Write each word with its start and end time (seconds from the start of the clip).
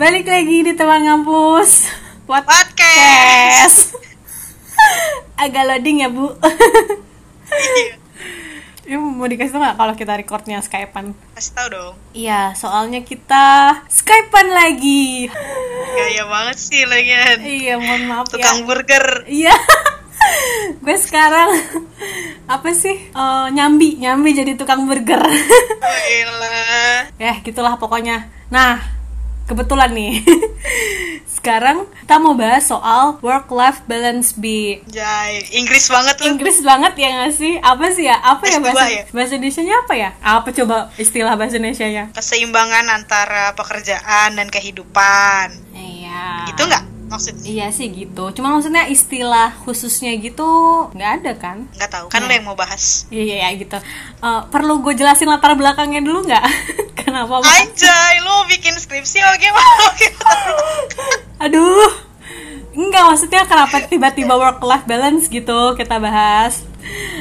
Balik 0.00 0.32
lagi 0.32 0.64
di 0.64 0.72
teman 0.72 1.04
ngampus 1.04 1.84
Podcast. 2.24 3.92
Agak 5.44 5.60
loading 5.68 6.00
ya 6.00 6.08
bu 6.08 6.24
Ini 8.88 8.96
mau 8.96 9.28
dikasih 9.28 9.52
tau 9.52 9.60
gak 9.60 9.76
kalau 9.76 9.92
kita 9.92 10.16
recordnya 10.16 10.64
Skypean? 10.64 11.12
Kasih 11.36 11.52
tau 11.52 11.68
dong. 11.68 11.94
Iya, 12.16 12.56
soalnya 12.56 13.04
kita 13.04 13.76
Skypean 13.92 14.48
lagi 14.56 15.28
Gaya 15.92 16.24
banget 16.32 16.56
sih 16.56 16.88
lagian. 16.88 17.44
Iya, 17.44 17.76
mohon 17.76 18.08
maaf 18.08 18.32
Tukang 18.32 18.64
ya 18.64 18.64
burger. 18.64 19.06
Iya 19.28 19.52
Gue 20.80 20.96
sekarang 20.96 21.52
Apa 22.48 22.72
sih? 22.72 22.96
Eh, 23.12 23.46
nyambi, 23.52 24.00
nyambi 24.00 24.32
jadi 24.32 24.56
tukang 24.56 24.88
burger 24.88 25.20
Oh. 25.20 27.00
Ya, 27.20 27.36
gitulah 27.44 27.76
pokoknya. 27.76 28.32
Nah, 28.48 28.99
kebetulan 29.50 29.90
nih. 29.90 30.22
Sekarang 31.40 31.88
kita 32.04 32.20
mau 32.20 32.36
bahas 32.36 32.68
soal 32.68 33.18
work-life 33.24 33.82
balance 33.90 34.36
B. 34.36 34.76
Jai, 34.86 35.42
Inggris 35.56 35.88
banget 35.90 36.20
lu. 36.20 36.36
Inggris 36.36 36.60
banget 36.60 36.92
ya 37.00 37.08
nggak 37.16 37.32
sih? 37.34 37.54
Apa 37.58 37.84
sih 37.90 38.06
ya? 38.06 38.20
Apa 38.20 38.44
ya 38.46 38.58
S2 38.60 38.64
bahasa 38.68 38.86
ya? 38.86 39.02
bahasa 39.08 39.32
Indonesia-nya 39.40 39.74
apa 39.80 39.94
ya? 39.96 40.10
Apa 40.20 40.48
coba 40.52 40.76
istilah 41.00 41.34
bahasa 41.40 41.56
Indonesia-nya? 41.56 42.04
Keseimbangan 42.12 42.86
antara 42.92 43.56
pekerjaan 43.56 44.36
dan 44.36 44.52
kehidupan. 44.52 45.46
Iya. 45.72 46.52
Gitu 46.52 46.62
nggak 46.68 46.89
maksudnya? 47.10 47.44
Iya 47.44 47.66
sih 47.74 47.90
gitu. 47.90 48.30
Cuma 48.32 48.54
maksudnya 48.54 48.86
istilah 48.86 49.52
khususnya 49.66 50.14
gitu 50.16 50.46
nggak 50.94 51.10
ada 51.20 51.32
kan? 51.34 51.66
Nggak 51.74 51.90
tahu. 51.90 52.06
Kan 52.08 52.24
lu 52.24 52.32
yang 52.32 52.46
mau 52.46 52.54
bahas. 52.56 53.10
Iya 53.10 53.22
iya 53.26 53.36
iya, 53.42 53.48
gitu. 53.58 53.76
Eh, 54.22 54.42
perlu 54.48 54.78
gue 54.80 54.94
jelasin 54.94 55.26
latar 55.26 55.58
belakangnya 55.58 56.00
dulu 56.00 56.24
nggak? 56.24 56.46
Kenapa? 57.02 57.42
Anjay, 57.42 58.22
lu 58.22 58.46
bikin 58.46 58.78
skripsi 58.78 59.18
apa 59.18 59.34
gimana? 59.36 59.84
Aduh. 61.44 62.08
Enggak 62.70 63.02
maksudnya 63.02 63.42
kenapa 63.50 63.82
tiba-tiba 63.82 64.38
work 64.38 64.62
life 64.62 64.86
balance 64.86 65.26
gitu 65.26 65.74
kita 65.74 65.98
bahas. 65.98 66.62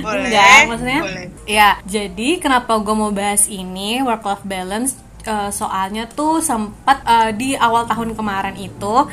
Boleh, 0.05 0.29
Enggak, 0.29 0.59
maksudnya. 0.69 1.01
boleh. 1.01 1.25
Ya, 1.49 1.69
jadi 1.89 2.37
kenapa 2.37 2.77
gue 2.77 2.93
mau 2.93 3.09
bahas 3.09 3.49
ini 3.49 3.97
work 4.05 4.21
life 4.21 4.45
balance 4.45 4.93
eh, 5.25 5.49
soalnya 5.49 6.05
tuh 6.05 6.37
sempat 6.45 7.01
eh, 7.01 7.31
di 7.33 7.49
awal 7.57 7.89
tahun 7.89 8.13
kemarin 8.13 8.55
itu 8.61 9.09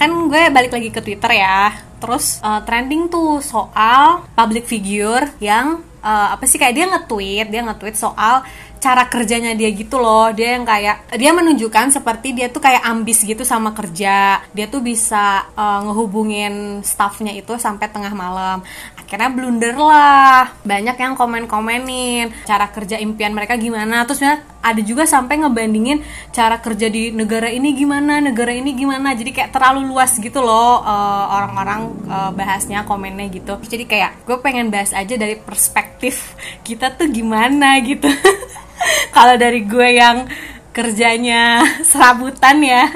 kan 0.00 0.08
gue 0.32 0.48
balik 0.48 0.72
lagi 0.72 0.88
ke 0.88 1.04
Twitter 1.04 1.36
ya. 1.36 1.76
Terus 2.00 2.40
eh, 2.40 2.60
trending 2.64 3.12
tuh 3.12 3.44
soal 3.44 4.24
public 4.32 4.64
figure 4.64 5.28
yang 5.44 5.84
eh, 6.00 6.28
apa 6.32 6.48
sih 6.48 6.56
kayak 6.56 6.72
dia 6.72 6.86
nge-tweet, 6.88 7.46
dia 7.52 7.60
nge-tweet 7.68 7.96
soal 8.00 8.40
cara 8.80 9.04
kerjanya 9.12 9.52
dia 9.52 9.68
gitu 9.70 10.00
loh. 10.00 10.32
Dia 10.32 10.56
yang 10.56 10.64
kayak 10.64 11.12
dia 11.20 11.30
menunjukkan 11.36 12.00
seperti 12.00 12.32
dia 12.32 12.48
tuh 12.48 12.64
kayak 12.64 12.80
ambis 12.80 13.20
gitu 13.20 13.44
sama 13.44 13.76
kerja. 13.76 14.40
Dia 14.56 14.66
tuh 14.72 14.80
bisa 14.80 15.44
uh, 15.52 15.84
ngehubungin 15.84 16.80
staffnya 16.80 17.36
itu 17.36 17.60
sampai 17.60 17.92
tengah 17.92 18.16
malam. 18.16 18.64
Akhirnya 18.96 19.28
blunder 19.28 19.76
lah. 19.76 20.48
Banyak 20.64 20.96
yang 20.96 21.12
komen-komenin 21.12 22.32
cara 22.48 22.72
kerja 22.72 22.96
impian 22.96 23.36
mereka 23.36 23.60
gimana. 23.60 24.08
Terus 24.08 24.24
ada 24.60 24.80
juga 24.84 25.08
sampai 25.08 25.40
ngebandingin 25.40 26.04
cara 26.36 26.60
kerja 26.60 26.92
di 26.92 27.08
negara 27.16 27.48
ini 27.48 27.72
gimana 27.72 28.20
negara 28.20 28.52
ini 28.52 28.76
gimana. 28.76 29.16
Jadi 29.16 29.32
kayak 29.32 29.56
terlalu 29.56 29.88
luas 29.88 30.16
gitu 30.20 30.44
loh 30.44 30.84
uh, 30.84 31.24
orang-orang 31.32 31.80
uh, 32.08 32.30
bahasnya 32.36 32.84
komennya 32.84 33.32
gitu. 33.32 33.56
Jadi 33.64 33.84
kayak 33.88 34.24
gue 34.28 34.36
pengen 34.44 34.68
bahas 34.68 34.92
aja 34.92 35.16
dari 35.16 35.40
perspektif 35.40 36.36
kita 36.64 36.92
tuh 36.92 37.08
gimana 37.08 37.80
gitu. 37.80 38.08
Kalau 39.16 39.36
dari 39.40 39.64
gue 39.64 39.88
yang 39.96 40.28
kerjanya 40.70 41.60
serabutan 41.90 42.62
ya 42.62 42.88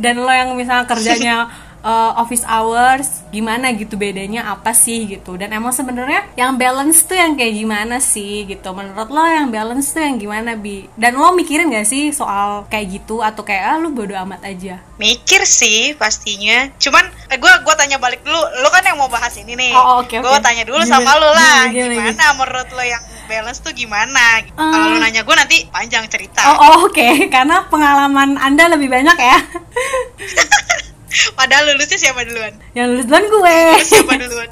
dan 0.00 0.18
lo 0.20 0.32
yang 0.32 0.56
misalnya 0.56 0.88
kerjanya 0.88 1.34
uh, 1.82 2.12
office 2.16 2.42
hours 2.42 3.22
gimana 3.28 3.70
gitu 3.70 3.94
bedanya 3.94 4.50
apa 4.50 4.72
sih 4.72 5.06
gitu 5.06 5.34
dan 5.34 5.50
emang 5.50 5.70
sebenarnya 5.70 6.26
yang 6.34 6.54
balance 6.54 7.02
tuh 7.02 7.14
yang 7.14 7.34
kayak 7.34 7.54
gimana 7.54 7.96
sih 7.98 8.44
gitu 8.44 8.70
menurut 8.70 9.06
lo 9.06 9.22
yang 9.22 9.48
balance 9.48 9.90
tuh 9.90 10.00
yang 10.00 10.16
gimana 10.16 10.54
bi 10.54 10.88
dan 10.94 11.14
lo 11.14 11.30
mikirin 11.30 11.70
gak 11.70 11.84
sih 11.84 12.10
soal 12.10 12.66
kayak 12.66 13.00
gitu 13.00 13.20
atau 13.20 13.40
kayak 13.40 13.64
ah 13.64 13.76
lu 13.76 13.90
bodo 13.90 14.14
amat 14.14 14.44
aja 14.44 14.82
Mikir 15.00 15.48
sih 15.48 15.96
pastinya. 15.96 16.68
Cuman 16.76 17.00
eh, 17.32 17.40
gua 17.40 17.64
gua 17.64 17.72
tanya 17.72 17.96
balik 17.96 18.20
dulu. 18.20 18.36
Lu 18.36 18.68
kan 18.68 18.84
yang 18.84 19.00
mau 19.00 19.08
bahas 19.08 19.32
ini 19.32 19.56
nih. 19.56 19.72
Oh, 19.72 20.04
Gua 20.04 20.36
oke. 20.36 20.44
tanya 20.44 20.60
dulu 20.60 20.76
Gimana- 20.76 21.00
sama 21.00 21.12
lu 21.16 21.24
lah. 21.24 21.56
gimana- 21.64 21.72
Gimana, 21.72 22.12
gimana? 22.12 22.26
menurut 22.36 22.68
lo 22.68 22.84
yang 22.84 23.00
balance 23.24 23.64
tuh 23.64 23.72
gimana? 23.72 24.20
Eh. 24.44 24.52
Kalau 24.52 24.92
lu 24.92 25.00
nanya 25.00 25.24
gua 25.24 25.40
nanti 25.40 25.64
panjang 25.72 26.04
cerita. 26.04 26.44
oh, 26.44 26.56
oh, 26.58 26.76
oke 26.84 27.08
karena 27.34 27.64
pengalaman 27.72 28.36
anda 28.36 28.68
lebih 28.68 28.92
banyak 28.92 29.16
ya 29.16 29.38
Padahal 31.38 31.74
lulusnya 31.74 31.98
siapa 31.98 32.22
duluan? 32.22 32.54
yang 32.76 32.86
lulus 32.94 33.06
duluan 33.06 33.26
gue 33.26 33.58
siapa 33.82 34.12
duluan? 34.22 34.50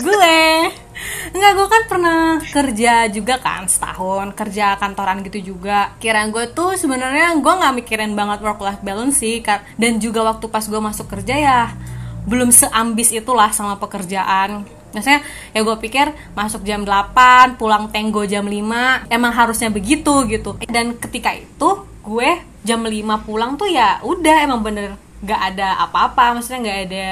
gue 0.00 0.38
Enggak, 1.34 1.52
gue 1.58 1.66
kan 1.68 1.82
pernah 1.90 2.20
kerja 2.38 3.10
juga 3.10 3.42
kan 3.42 3.66
setahun 3.66 4.30
kerja 4.38 4.78
kantoran 4.78 5.26
gitu 5.26 5.52
juga. 5.52 5.92
Kira 5.98 6.24
gue 6.30 6.54
tuh 6.54 6.78
sebenarnya 6.78 7.34
gue 7.34 7.52
nggak 7.58 7.74
mikirin 7.82 8.14
banget 8.14 8.38
work 8.40 8.62
life 8.62 8.80
balance 8.86 9.18
sih, 9.18 9.42
dan 9.74 9.98
juga 9.98 10.22
waktu 10.22 10.46
pas 10.46 10.62
gue 10.62 10.78
masuk 10.78 11.10
kerja 11.10 11.34
ya 11.34 11.60
belum 12.24 12.54
seambis 12.54 13.12
itulah 13.12 13.50
sama 13.50 13.76
pekerjaan. 13.82 14.64
Maksudnya 14.94 15.26
ya 15.50 15.60
gue 15.66 15.76
pikir 15.82 16.14
masuk 16.38 16.62
jam 16.62 16.86
8, 16.86 17.58
pulang 17.58 17.90
tenggo 17.90 18.22
jam 18.24 18.46
5, 18.46 19.10
emang 19.10 19.32
harusnya 19.34 19.68
begitu 19.74 20.24
gitu. 20.30 20.54
Dan 20.70 20.94
ketika 21.02 21.34
itu 21.34 21.82
gue 22.06 22.30
jam 22.62 22.80
5 22.80 23.26
pulang 23.26 23.58
tuh 23.58 23.68
ya 23.68 23.98
udah 24.06 24.36
emang 24.46 24.62
bener 24.62 24.94
gak 25.24 25.40
ada 25.54 25.68
apa-apa, 25.88 26.38
maksudnya 26.38 26.60
gak 26.68 26.80
ada 26.88 27.08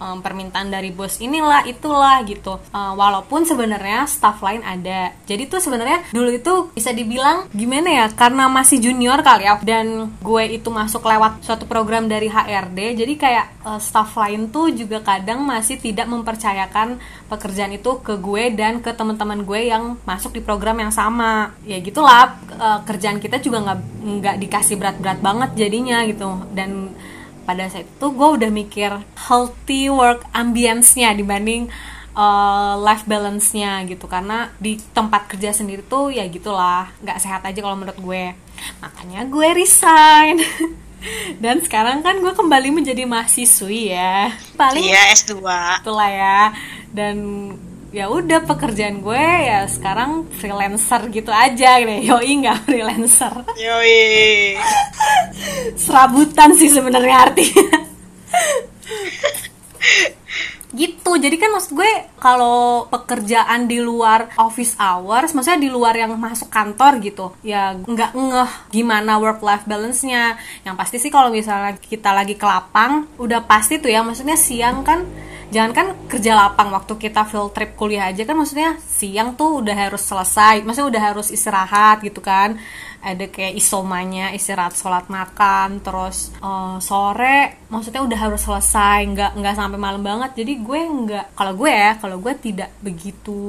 em, 0.00 0.18
permintaan 0.24 0.72
dari 0.72 0.90
bos 0.90 1.20
inilah 1.20 1.68
itulah 1.68 2.24
gitu. 2.24 2.56
Eh, 2.72 2.92
walaupun 2.96 3.44
sebenarnya 3.44 4.08
staff 4.08 4.40
lain 4.40 4.64
ada. 4.64 5.12
Jadi 5.28 5.46
tuh 5.46 5.60
sebenarnya 5.60 6.08
dulu 6.10 6.32
itu 6.32 6.54
bisa 6.72 6.90
dibilang 6.90 7.46
gimana 7.52 7.88
ya 7.92 8.06
karena 8.16 8.48
masih 8.48 8.80
junior 8.80 9.20
kali 9.20 9.44
ya 9.44 9.60
dan 9.60 10.16
gue 10.24 10.44
itu 10.48 10.72
masuk 10.72 11.04
lewat 11.04 11.44
suatu 11.44 11.68
program 11.68 12.08
dari 12.08 12.32
HRD 12.32 12.96
jadi 12.96 13.12
kayak 13.20 13.46
eh, 13.68 13.80
staff 13.80 14.16
lain 14.16 14.48
tuh 14.48 14.72
juga 14.72 15.04
kadang 15.04 15.44
masih 15.44 15.76
tidak 15.76 16.08
mempercayakan 16.08 16.96
pekerjaan 17.28 17.76
itu 17.76 18.00
ke 18.00 18.16
gue 18.18 18.50
dan 18.56 18.80
ke 18.80 18.90
teman-teman 18.96 19.44
gue 19.44 19.60
yang 19.70 20.00
masuk 20.08 20.34
di 20.34 20.40
program 20.42 20.80
yang 20.80 20.90
sama. 20.90 21.52
Ya 21.68 21.78
gitulah 21.78 22.40
eh, 22.56 22.80
kerjaan 22.88 23.20
kita 23.20 23.38
juga 23.38 23.60
nggak 23.68 23.78
nggak 24.00 24.36
dikasih 24.40 24.80
berat-berat 24.80 25.20
banget 25.20 25.50
jadinya 25.60 26.02
gitu. 26.08 26.40
Dan 26.56 26.96
pada 27.42 27.66
saat 27.66 27.84
itu 27.84 28.06
gue 28.10 28.28
udah 28.36 28.50
mikir 28.50 28.90
healthy 29.28 29.88
work 29.88 30.22
ambience-nya 30.30 31.12
dibanding 31.12 31.66
uh, 32.12 32.74
life 32.78 33.04
balance-nya 33.04 33.82
gitu. 33.84 34.06
Karena 34.06 34.50
di 34.56 34.76
tempat 34.92 35.26
kerja 35.26 35.50
sendiri 35.50 35.82
tuh 35.82 36.10
ya 36.10 36.26
gitulah 36.26 36.90
nggak 37.00 37.18
sehat 37.18 37.42
aja 37.42 37.58
kalau 37.58 37.76
menurut 37.76 37.98
gue. 37.98 38.24
Makanya 38.80 39.24
gue 39.26 39.48
resign. 39.54 40.36
Dan 41.42 41.64
sekarang 41.64 42.04
kan 42.04 42.20
gue 42.20 42.28
kembali 42.28 42.76
menjadi 42.76 43.08
mahasiswi 43.08 43.96
ya. 43.96 44.28
Paling 44.52 44.84
Iya, 44.84 45.16
S2. 45.16 45.40
itulah 45.80 46.10
ya. 46.12 46.40
Dan 46.92 47.16
ya 47.90 48.06
udah 48.06 48.46
pekerjaan 48.46 49.02
gue 49.02 49.18
ya 49.22 49.66
sekarang 49.66 50.30
freelancer 50.38 51.10
gitu 51.10 51.30
aja 51.34 51.82
gitu. 51.82 51.90
Yoi 52.14 52.32
nggak 52.42 52.58
freelancer. 52.66 53.34
Yoi. 53.58 54.54
serabutan 55.82 56.54
sih 56.54 56.70
sebenarnya 56.70 57.16
artinya. 57.30 57.66
Gitu 60.70 61.10
jadi 61.18 61.34
kan 61.34 61.50
maksud 61.50 61.74
gue 61.74 61.90
kalau 62.22 62.86
pekerjaan 62.86 63.66
di 63.66 63.82
luar 63.82 64.30
office 64.38 64.78
hours 64.78 65.34
maksudnya 65.34 65.66
di 65.66 65.66
luar 65.66 65.98
yang 65.98 66.14
masuk 66.14 66.46
kantor 66.46 67.02
gitu 67.02 67.34
ya 67.42 67.74
nggak 67.74 68.14
ngeh 68.14 68.70
gimana 68.70 69.18
work 69.18 69.42
life 69.42 69.66
balance 69.66 70.06
nya 70.06 70.38
yang 70.62 70.78
pasti 70.78 71.02
sih 71.02 71.10
kalau 71.10 71.34
misalnya 71.34 71.74
kita 71.74 72.14
lagi 72.14 72.38
ke 72.38 72.46
lapang 72.46 73.10
udah 73.18 73.42
pasti 73.50 73.82
tuh 73.82 73.90
ya 73.90 74.06
maksudnya 74.06 74.38
siang 74.38 74.86
kan 74.86 75.02
jangan 75.50 75.72
kan 75.74 75.86
kerja 76.06 76.32
lapang 76.38 76.70
waktu 76.70 76.94
kita 76.94 77.26
field 77.26 77.50
trip 77.50 77.74
kuliah 77.74 78.06
aja 78.08 78.22
kan 78.22 78.38
maksudnya 78.38 78.78
siang 78.86 79.34
tuh 79.34 79.60
udah 79.60 79.74
harus 79.74 80.02
selesai 80.06 80.62
maksudnya 80.62 80.88
udah 80.94 81.02
harus 81.12 81.28
istirahat 81.34 82.00
gitu 82.06 82.22
kan. 82.22 82.56
Ada 83.00 83.32
kayak 83.32 83.56
isomanya 83.56 84.28
istirahat 84.36 84.76
sholat 84.76 85.08
makan 85.10 85.80
terus 85.82 86.30
eh, 86.38 86.76
sore 86.78 87.66
maksudnya 87.66 88.06
udah 88.06 88.18
harus 88.18 88.40
selesai 88.46 88.98
nggak 89.10 89.30
nggak 89.36 89.54
sampai 89.58 89.78
malam 89.78 90.02
banget. 90.06 90.38
Jadi 90.38 90.52
gue 90.62 90.80
nggak 90.86 91.26
kalau 91.34 91.52
gue 91.58 91.70
ya 91.70 91.92
kalau 91.98 92.16
gue 92.22 92.34
tidak 92.38 92.70
begitu 92.80 93.40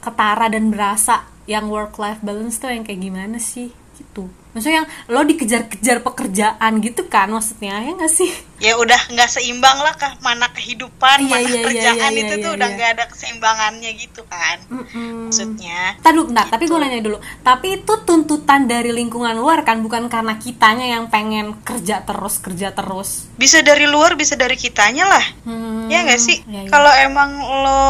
ketara 0.00 0.48
dan 0.48 0.72
berasa 0.72 1.28
yang 1.44 1.68
work 1.68 1.98
life 2.00 2.22
balance 2.24 2.56
tuh 2.56 2.72
yang 2.72 2.82
kayak 2.86 3.02
gimana 3.02 3.36
sih? 3.36 3.70
Gitu 3.98 4.41
maksudnya 4.52 4.84
yang 4.84 4.88
lo 5.08 5.20
dikejar-kejar 5.22 6.00
pekerjaan 6.00 6.72
gitu 6.78 7.04
kan 7.06 7.28
maksudnya 7.28 7.80
ya 7.80 7.92
nggak 7.92 8.08
sih 8.08 8.30
ya 8.58 8.76
udah 8.76 9.10
nggak 9.10 9.26
seimbang 9.26 9.80
lah 9.80 9.92
kah 9.92 10.14
mana 10.20 10.46
kehidupan 10.50 11.18
Iya, 11.18 11.28
mana 11.28 11.40
iya, 11.42 11.50
iya, 11.50 11.64
kerjaan 11.66 12.12
iya, 12.12 12.20
itu 12.22 12.34
iya, 12.36 12.44
tuh 12.44 12.52
udah 12.54 12.68
iya. 12.68 12.76
nggak 12.76 12.90
ada 12.94 13.04
keseimbangannya 13.08 13.90
gitu 13.96 14.22
kan 14.24 14.56
Mm-mm. 14.70 15.26
maksudnya 15.26 15.80
Tadi 15.98 16.14
dulu, 16.14 16.28
bentar, 16.28 16.46
tapi 16.46 16.62
Gitu. 16.62 16.70
gue 16.70 16.78
nanya 16.78 17.00
dulu. 17.00 17.18
Tapi 17.42 17.66
itu 17.74 17.92
tuntutan 18.04 18.60
dari 18.64 18.90
lingkungan 18.90 19.34
luar 19.34 19.62
kan, 19.62 19.80
bukan 19.80 20.06
karena 20.06 20.36
kitanya 20.36 20.86
yang 20.88 21.08
pengen 21.08 21.58
kerja 21.60 22.02
terus, 22.02 22.38
kerja 22.38 22.70
terus. 22.70 23.26
bisa 23.34 23.58
dari 23.60 23.84
luar 23.84 24.14
bisa 24.14 24.36
dari 24.36 24.54
kitanya 24.54 25.08
lah 25.08 25.24
Hmm, 25.42 25.90
ya 25.90 26.06
nggak 26.06 26.20
sih 26.20 26.38
iya, 26.46 26.62
iya. 26.62 26.70
kalau 26.70 26.92
emang 26.94 27.30
lo 27.34 27.82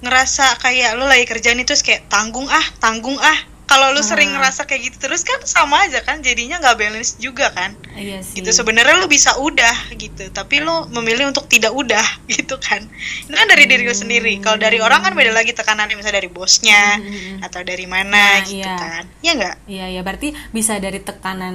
ngerasa 0.00 0.58
kayak 0.58 0.96
lo 0.96 1.06
lagi 1.06 1.24
kerjaan 1.24 1.56
itu 1.56 1.72
terus 1.72 1.80
kayak 1.80 2.04
tanggung 2.08 2.44
ah 2.46 2.66
tanggung 2.76 3.16
ah 3.16 3.38
kalau 3.70 3.94
lo 3.94 4.02
sering 4.02 4.34
ngerasa 4.34 4.66
kayak 4.66 4.90
gitu 4.90 4.96
terus 5.00 5.22
kan 5.22 5.38
sama 5.42 5.86
aja 5.86 6.02
kan 6.02 6.18
jadinya 6.18 6.58
nggak 6.58 6.74
balance 6.74 7.14
juga 7.16 7.48
kan. 7.50 7.78
Iya 7.94 8.18
sih. 8.20 8.42
gitu 8.42 8.50
sebenarnya 8.50 8.96
lo 8.96 9.06
bisa 9.06 9.38
udah 9.38 9.94
gitu 9.94 10.26
tapi 10.30 10.58
lo 10.58 10.90
memilih 10.90 11.30
untuk 11.30 11.46
tidak 11.46 11.70
udah 11.70 12.02
gitu 12.32 12.58
kan. 12.58 12.82
Itu 13.22 13.30
kan 13.30 13.46
dari 13.46 13.64
diri 13.64 13.86
lo 13.86 13.94
sendiri. 13.94 14.36
Kalau 14.38 14.58
dari 14.58 14.78
orang 14.78 15.00
kan 15.00 15.14
beda 15.14 15.30
lagi 15.30 15.54
tekanannya 15.54 15.94
misalnya 15.94 16.18
dari 16.18 16.28
bosnya 16.28 16.82
Hmm. 16.90 17.38
atau 17.40 17.62
dari 17.62 17.86
mana 17.86 18.10
Nah, 18.10 18.42
gitu 18.42 18.60
iya. 18.60 18.74
kan. 18.74 19.04
Ya 19.20 19.32
nggak? 19.32 19.56
Iya, 19.66 19.86
ya 19.90 20.00
berarti 20.00 20.28
bisa 20.50 20.74
dari 20.76 20.98
tekanan, 20.98 21.54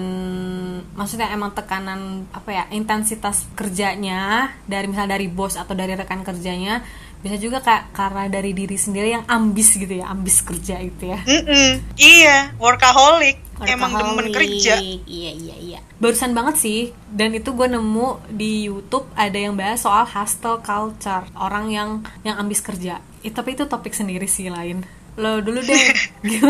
maksudnya 0.93 1.27
emang 1.29 1.51
tekanan 1.51 2.29
apa 2.31 2.49
ya, 2.51 2.63
intensitas 2.69 3.43
kerjanya 3.53 4.53
dari 4.63 4.85
misalnya 4.85 5.17
dari 5.17 5.27
bos 5.27 5.55
atau 5.55 5.73
dari 5.73 5.91
rekan 5.93 6.21
kerjanya, 6.21 6.85
bisa 7.25 7.41
juga 7.41 7.57
kayak 7.57 7.89
karena 7.89 8.29
dari 8.29 8.53
diri 8.53 8.77
sendiri 8.77 9.17
yang 9.17 9.25
ambis 9.25 9.73
gitu 9.73 9.89
ya, 9.89 10.13
ambis 10.13 10.45
kerja 10.45 10.77
itu 10.77 11.09
ya. 11.09 11.17
Mm-mm. 11.25 11.97
iya 11.97 12.53
workaholic 12.61 13.41
emang 13.63 13.95
demen 13.95 14.27
kerja 14.35 14.75
Iya 14.83 15.31
iya 15.31 15.55
iya. 15.55 15.79
Barusan 15.95 16.35
banget 16.35 16.59
sih. 16.59 16.91
Dan 17.07 17.31
itu 17.31 17.55
gue 17.55 17.71
nemu 17.71 18.19
di 18.27 18.67
YouTube 18.67 19.07
ada 19.15 19.37
yang 19.39 19.55
bahas 19.55 19.87
soal 19.87 20.03
hustle 20.03 20.59
culture. 20.59 21.23
Orang 21.39 21.71
yang 21.71 22.03
yang 22.27 22.35
ambis 22.35 22.59
kerja. 22.59 22.99
Eh, 23.23 23.31
tapi 23.31 23.55
itu 23.55 23.63
topik 23.63 23.95
sendiri 23.95 24.27
sih 24.27 24.51
lain. 24.51 24.83
Lo 25.15 25.39
dulu 25.39 25.63
deh. 25.63 25.83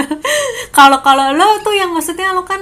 Kalau 0.78 1.00
kalau 1.06 1.32
lo 1.32 1.62
tuh 1.62 1.78
yang 1.78 1.94
maksudnya 1.94 2.34
lo 2.34 2.44
kan 2.44 2.60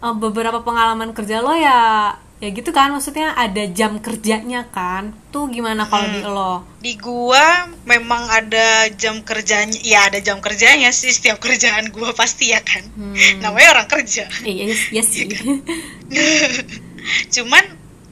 eh, 0.00 0.14
beberapa 0.14 0.62
pengalaman 0.62 1.10
kerja 1.10 1.42
lo 1.42 1.52
ya 1.58 2.14
ya 2.36 2.52
gitu 2.52 2.68
kan 2.68 2.92
maksudnya 2.92 3.32
ada 3.32 3.64
jam 3.72 3.96
kerjanya 4.00 4.68
kan. 4.68 5.16
Tuh 5.32 5.48
gimana 5.48 5.88
kalau 5.88 6.08
di 6.12 6.20
lo? 6.20 6.54
Di 6.84 6.92
gua 7.00 7.64
memang 7.88 8.28
ada 8.28 8.92
jam 8.92 9.24
kerjanya 9.24 9.80
ya 9.80 10.12
ada 10.12 10.20
jam 10.20 10.44
kerjanya 10.44 10.92
sih 10.92 11.08
setiap 11.08 11.40
kerjaan 11.40 11.88
gua 11.88 12.12
pasti 12.12 12.52
ya 12.52 12.60
kan. 12.60 12.84
Hmm. 12.92 13.40
namanya 13.40 13.80
orang 13.80 13.88
kerja. 13.88 14.28
Eh 14.44 14.52
iya 14.52 14.64
iya 14.92 15.02
sih. 15.02 15.32
Cuman 17.34 17.64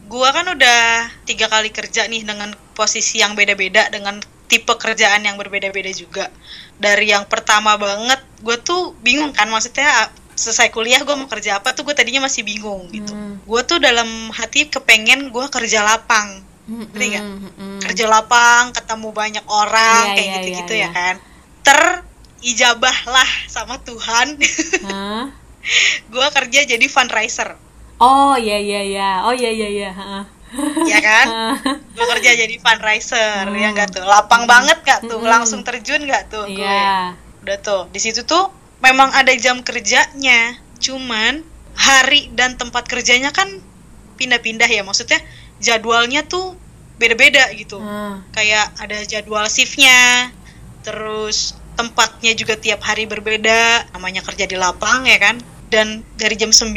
gua 0.08 0.32
kan 0.32 0.48
udah 0.48 1.12
tiga 1.28 1.52
kali 1.52 1.68
kerja 1.68 2.08
nih 2.08 2.24
dengan 2.24 2.56
posisi 2.72 3.20
yang 3.20 3.36
beda-beda 3.36 3.92
dengan 3.92 4.24
tipe 4.48 4.72
kerjaan 4.72 5.20
yang 5.28 5.36
berbeda-beda 5.36 5.92
juga. 5.92 6.32
Dari 6.80 7.12
yang 7.12 7.28
pertama 7.28 7.76
banget 7.76 8.24
gua 8.40 8.56
tuh 8.56 8.96
bingung 9.04 9.36
kan 9.36 9.52
maksudnya 9.52 10.08
selesai 10.34 10.68
kuliah 10.70 11.00
gue 11.02 11.14
mau 11.14 11.30
kerja 11.30 11.62
apa 11.62 11.70
tuh 11.72 11.86
gue 11.86 11.94
tadinya 11.94 12.26
masih 12.26 12.42
bingung 12.42 12.90
gitu 12.90 13.14
Hmm. 13.14 13.38
gue 13.42 13.60
tuh 13.66 13.78
dalam 13.78 14.06
hati 14.34 14.66
kepengen 14.66 15.30
gue 15.30 15.46
kerja 15.48 15.82
lapang 15.86 16.42
Ngerti 16.64 17.04
nggak? 17.12 17.24
Mm, 17.28 17.36
mm, 17.36 17.52
mm. 17.60 17.78
kerja 17.84 18.04
lapang, 18.08 18.72
ketemu 18.72 19.08
banyak 19.12 19.44
orang, 19.52 20.04
Iya, 20.08 20.14
kayak 20.16 20.24
iya, 20.24 20.34
gitu-gitu 20.40 20.72
iya, 20.72 20.80
ya 20.80 20.88
iya. 20.88 20.96
kan. 20.96 21.14
Terijabahlah 21.60 23.30
sama 23.52 23.76
Tuhan, 23.84 24.40
Hah? 24.88 25.28
gue 26.12 26.26
kerja 26.40 26.60
jadi 26.64 26.86
fundraiser, 26.88 27.60
Oh 28.00 28.34
iya 28.40 28.56
iya 28.56 28.80
iya. 28.80 29.10
Oh 29.28 29.36
iya 29.36 29.52
iya 29.52 29.68
iya. 29.68 29.90
Heeh. 29.92 30.24
ya 30.88 30.98
kan? 31.04 31.26
Gue 31.92 32.06
kerja 32.16 32.30
jadi 32.32 32.56
fundraiser, 32.56 33.44
ya 33.52 33.68
nggak 33.68 34.00
tuh? 34.00 34.04
Lapang 34.08 34.48
banget 34.48 34.80
gak 34.88 35.04
tuh? 35.04 35.20
Hmm. 35.20 35.28
Langsung 35.28 35.68
terjun 35.68 36.00
gak 36.08 36.32
tuh? 36.32 36.48
gue? 36.48 36.64
Iya. 36.64 37.12
Udah 37.44 37.56
tuh, 37.60 37.82
di 37.92 38.00
situ 38.00 38.24
tuh 38.24 38.48
memang 38.84 39.08
ada 39.16 39.32
jam 39.40 39.64
kerjanya, 39.64 40.60
cuman 40.76 41.40
hari 41.74 42.28
dan 42.36 42.60
tempat 42.60 42.84
kerjanya 42.84 43.32
kan 43.32 43.48
pindah-pindah 44.20 44.68
ya, 44.68 44.84
maksudnya 44.84 45.18
jadwalnya 45.58 46.22
tuh 46.28 46.54
beda-beda 46.94 47.50
gitu. 47.58 47.82
Heeh. 47.82 48.14
kayak 48.30 48.70
ada 48.78 49.02
jadwal 49.02 49.42
shiftnya 49.50 50.30
terus 50.86 51.58
tempatnya 51.74 52.36
juga 52.38 52.54
tiap 52.54 52.84
hari 52.86 53.08
berbeda 53.10 53.90
namanya 53.96 54.22
kerja 54.22 54.46
di 54.46 54.54
lapang 54.54 55.08
ya 55.08 55.18
kan 55.18 55.42
dan 55.72 56.06
dari 56.14 56.38
jam 56.38 56.54
9 56.54 56.70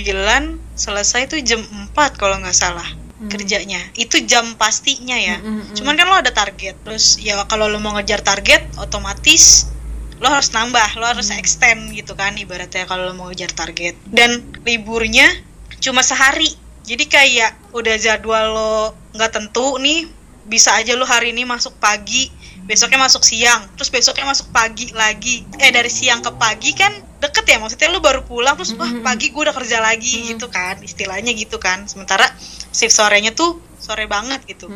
selesai 0.73 1.29
tuh 1.29 1.37
jam 1.45 1.61
4 1.61 1.93
kalau 2.17 2.41
nggak 2.41 2.55
salah 2.55 2.87
kerjanya 3.29 3.77
itu 3.93 4.21
jam 4.25 4.57
pastinya 4.57 5.17
ya 5.17 5.37
Hmm, 5.37 5.45
hmm, 5.45 5.61
hmm. 5.69 5.75
cuman 5.77 5.93
kan 5.97 6.05
lo 6.09 6.17
ada 6.17 6.33
target 6.33 6.77
terus 6.81 7.21
ya 7.21 7.37
kalau 7.45 7.69
lo 7.69 7.77
mau 7.77 7.93
ngejar 7.97 8.25
target 8.25 8.65
otomatis 8.81 9.69
lo 10.17 10.27
harus 10.33 10.49
nambah 10.49 10.97
lo 10.97 11.05
harus 11.05 11.29
extend 11.29 11.93
gitu 11.93 12.17
kan 12.17 12.33
ibaratnya 12.33 12.89
kalau 12.89 13.09
lo 13.09 13.13
mau 13.13 13.29
ngejar 13.29 13.53
target. 13.53 13.93
Dan 14.09 14.41
liburnya 14.65 15.29
cuma 15.77 16.01
sehari. 16.01 16.49
Jadi 16.87 17.05
kayak 17.05 17.75
udah 17.75 17.95
jadwal 17.99 18.45
lo 18.53 18.73
nggak 19.13 19.31
tentu 19.33 19.77
nih 19.77 20.09
bisa 20.47 20.73
aja 20.79 20.95
lo 20.95 21.03
hari 21.03 21.35
ini 21.35 21.43
masuk 21.43 21.75
pagi 21.77 22.31
besoknya 22.67 22.99
masuk 22.99 23.23
siang 23.23 23.67
terus 23.75 23.91
besoknya 23.91 24.25
masuk 24.27 24.49
pagi 24.49 24.89
lagi. 24.95 25.43
Eh 25.59 25.69
dari 25.69 25.91
siang 25.91 26.23
ke 26.23 26.31
pagi 26.35 26.71
kan 26.73 26.91
deket 27.17 27.45
ya 27.49 27.57
maksudnya 27.57 27.89
lo 27.89 27.99
baru 27.99 28.21
pulang 28.23 28.55
terus 28.55 28.77
wah 28.77 28.89
pagi 29.01 29.33
gue 29.33 29.41
udah 29.41 29.55
kerja 29.55 29.81
lagi 29.81 30.33
gitu 30.33 30.47
kan 30.47 30.79
istilahnya 30.81 31.35
gitu 31.35 31.59
kan. 31.59 31.85
Sementara 31.85 32.25
shift 32.71 32.95
sorenya 32.95 33.35
tuh 33.35 33.59
sore 33.77 34.07
banget 34.09 34.41
gitu. 34.47 34.71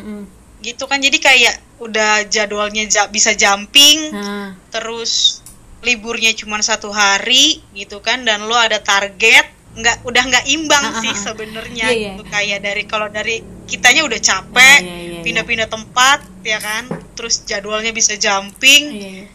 Gitu 0.61 0.85
kan 0.85 0.97
jadi 0.97 1.17
kayak 1.17 1.55
udah 1.79 2.25
jadwalnya 2.25 2.85
ja- 2.85 3.09
bisa 3.09 3.33
jumping 3.33 4.09
Nah, 4.11 4.53
terus 4.69 5.41
liburnya 5.81 6.29
cuma 6.31 6.61
satu 6.61 6.89
hari 6.89 7.65
gitu 7.73 7.99
kan 7.99 8.21
dan 8.21 8.45
lo 8.45 8.53
ada 8.53 8.77
target 8.77 9.49
nggak 9.71 10.03
udah 10.03 10.23
nggak 10.23 10.45
imbang 10.47 10.83
Ah, 10.83 10.93
ah, 10.93 11.01
sih 11.01 11.09
ah. 11.09 11.17
sebenarnya 11.17 11.85
Iya, 11.85 11.91
iya. 11.91 12.09
gitu 12.11 12.23
kayak 12.27 12.59
dari 12.61 12.83
kalau 12.85 13.07
dari 13.07 13.39
kitanya 13.65 14.03
udah 14.03 14.19
capek 14.19 14.79
Iya, 14.79 14.93
iya, 14.93 14.97
iya, 15.09 15.21
pindah-pindah 15.23 15.67
tempat 15.67 16.19
ya 16.41 16.59
kan 16.59 16.85
terus 17.11 17.41
jadwalnya 17.41 17.89
bisa 17.89 18.13
jumping 18.15 18.83
iya. 18.91 19.25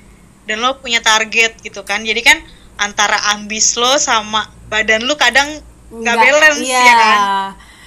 dan 0.44 0.60
lo 0.60 0.76
punya 0.76 1.00
target 1.00 1.58
gitu 1.58 1.82
kan 1.82 2.00
jadi 2.00 2.20
kan 2.20 2.38
antara 2.76 3.16
ambis 3.32 3.74
lo 3.74 3.96
sama 3.96 4.40
badan 4.66 5.02
lo 5.02 5.16
kadang 5.16 5.48
nggak 5.88 6.14
balance 6.16 6.60
iya. 6.60 6.78
ya 6.80 6.94
kan 6.94 7.18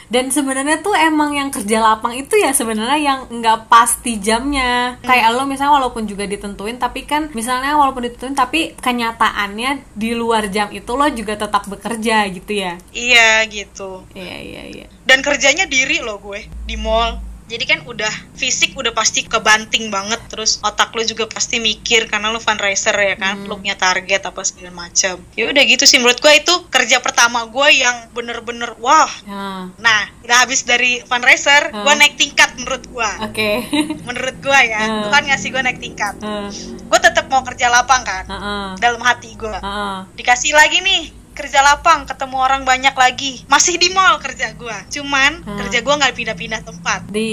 Dan 0.09 0.33
sebenarnya 0.33 0.81
tuh 0.81 0.97
emang 0.97 1.31
yang 1.31 1.49
kerja 1.49 1.77
lapang 1.79 2.17
itu 2.17 2.33
ya 2.35 2.49
sebenarnya 2.49 2.97
yang 2.97 3.19
nggak 3.29 3.69
pasti 3.69 4.17
jamnya. 4.17 4.97
Kayak 5.01 5.37
lo 5.37 5.45
misalnya 5.45 5.77
walaupun 5.77 6.09
juga 6.09 6.25
ditentuin 6.25 6.75
tapi 6.75 7.05
kan 7.05 7.29
misalnya 7.31 7.77
walaupun 7.77 8.09
ditentuin 8.09 8.33
tapi 8.33 8.73
kenyataannya 8.75 9.85
di 9.93 10.11
luar 10.13 10.49
jam 10.49 10.67
itu 10.69 10.89
lo 10.91 11.05
juga 11.09 11.37
tetap 11.37 11.69
bekerja 11.69 12.25
gitu 12.27 12.51
ya. 12.51 12.81
iya 12.89 13.45
gitu 13.45 14.01
Iya 14.11 14.35
iya 14.41 14.63
iya. 14.65 14.87
dan 15.05 15.21
kerjanya 15.21 15.65
diri 15.65 16.01
lo 16.01 16.17
gue 16.17 16.45
di 16.65 16.75
mall 16.75 17.28
jadi 17.49 17.65
kan 17.65 17.79
udah 17.83 18.07
fisik 18.33 18.71
udah 18.73 18.91
pasti 18.91 19.25
kebanting 19.25 19.89
banget 19.89 20.21
terus 20.27 20.61
otak 20.61 20.91
lo 20.91 21.01
juga 21.01 21.25
pasti 21.25 21.57
mikir 21.57 22.05
karena 22.05 22.29
lo 22.29 22.37
fundraiser 22.37 22.93
ya 22.93 23.15
kan 23.15 23.41
lo 23.41 23.57
punya 23.57 23.73
target 23.73 24.21
apa 24.23 24.41
segala 24.41 24.69
macam 24.77 25.17
ya 25.33 25.43
udah 25.45 25.63
gitu 25.65 25.83
sih 25.83 25.97
menurut 25.97 26.17
gue 26.17 26.33
itu 26.35 26.53
kerja 26.67 26.99
pertama 26.99 27.43
gue 27.43 27.67
yang 27.73 28.09
bener-bener 28.11 28.77
wah 28.77 29.09
Nah, 29.25 29.73
nah 29.75 30.01
udah 30.21 30.37
habis 30.39 30.61
dari 30.61 31.01
fundraiser 31.01 31.71
Hmm. 31.71 31.81
gue 31.81 31.93
naik 31.95 32.15
tingkat 32.15 32.53
menurut 32.55 32.83
gue 32.83 33.09
oke. 33.23 33.49
menurut 34.07 34.35
gue 34.37 34.59
ya 34.63 34.81
Hmm. 34.81 35.01
Tuhan 35.05 35.23
ngasih 35.25 35.49
gue 35.49 35.61
naik 35.61 35.79
tingkat 35.79 36.15
Heeh. 36.19 36.47
gue 36.79 36.99
tetap 36.99 37.25
mau 37.27 37.41
kerja 37.41 37.67
lapang 37.67 38.01
kan 38.01 38.25
Heeh. 38.25 38.67
dalam 38.77 39.01
hati 39.01 39.33
gue 39.33 39.49
Heeh. 39.55 39.97
dikasih 40.13 40.53
lagi 40.53 40.79
nih 40.79 41.03
kerja 41.39 41.63
lapang 41.63 42.03
ketemu 42.03 42.35
orang 42.35 42.61
banyak 42.61 42.91
lagi 42.93 43.47
masih 43.47 43.79
di 43.79 43.87
mall 43.89 44.19
kerja 44.19 44.51
gua 44.53 44.83
cuman 44.85 45.39
Hmm. 45.39 45.55
kerja 45.57 45.79
gua 45.79 45.95
nggak 45.95 46.11
pindah-pindah 46.13 46.61
tempat 46.61 47.07
Di 47.07 47.31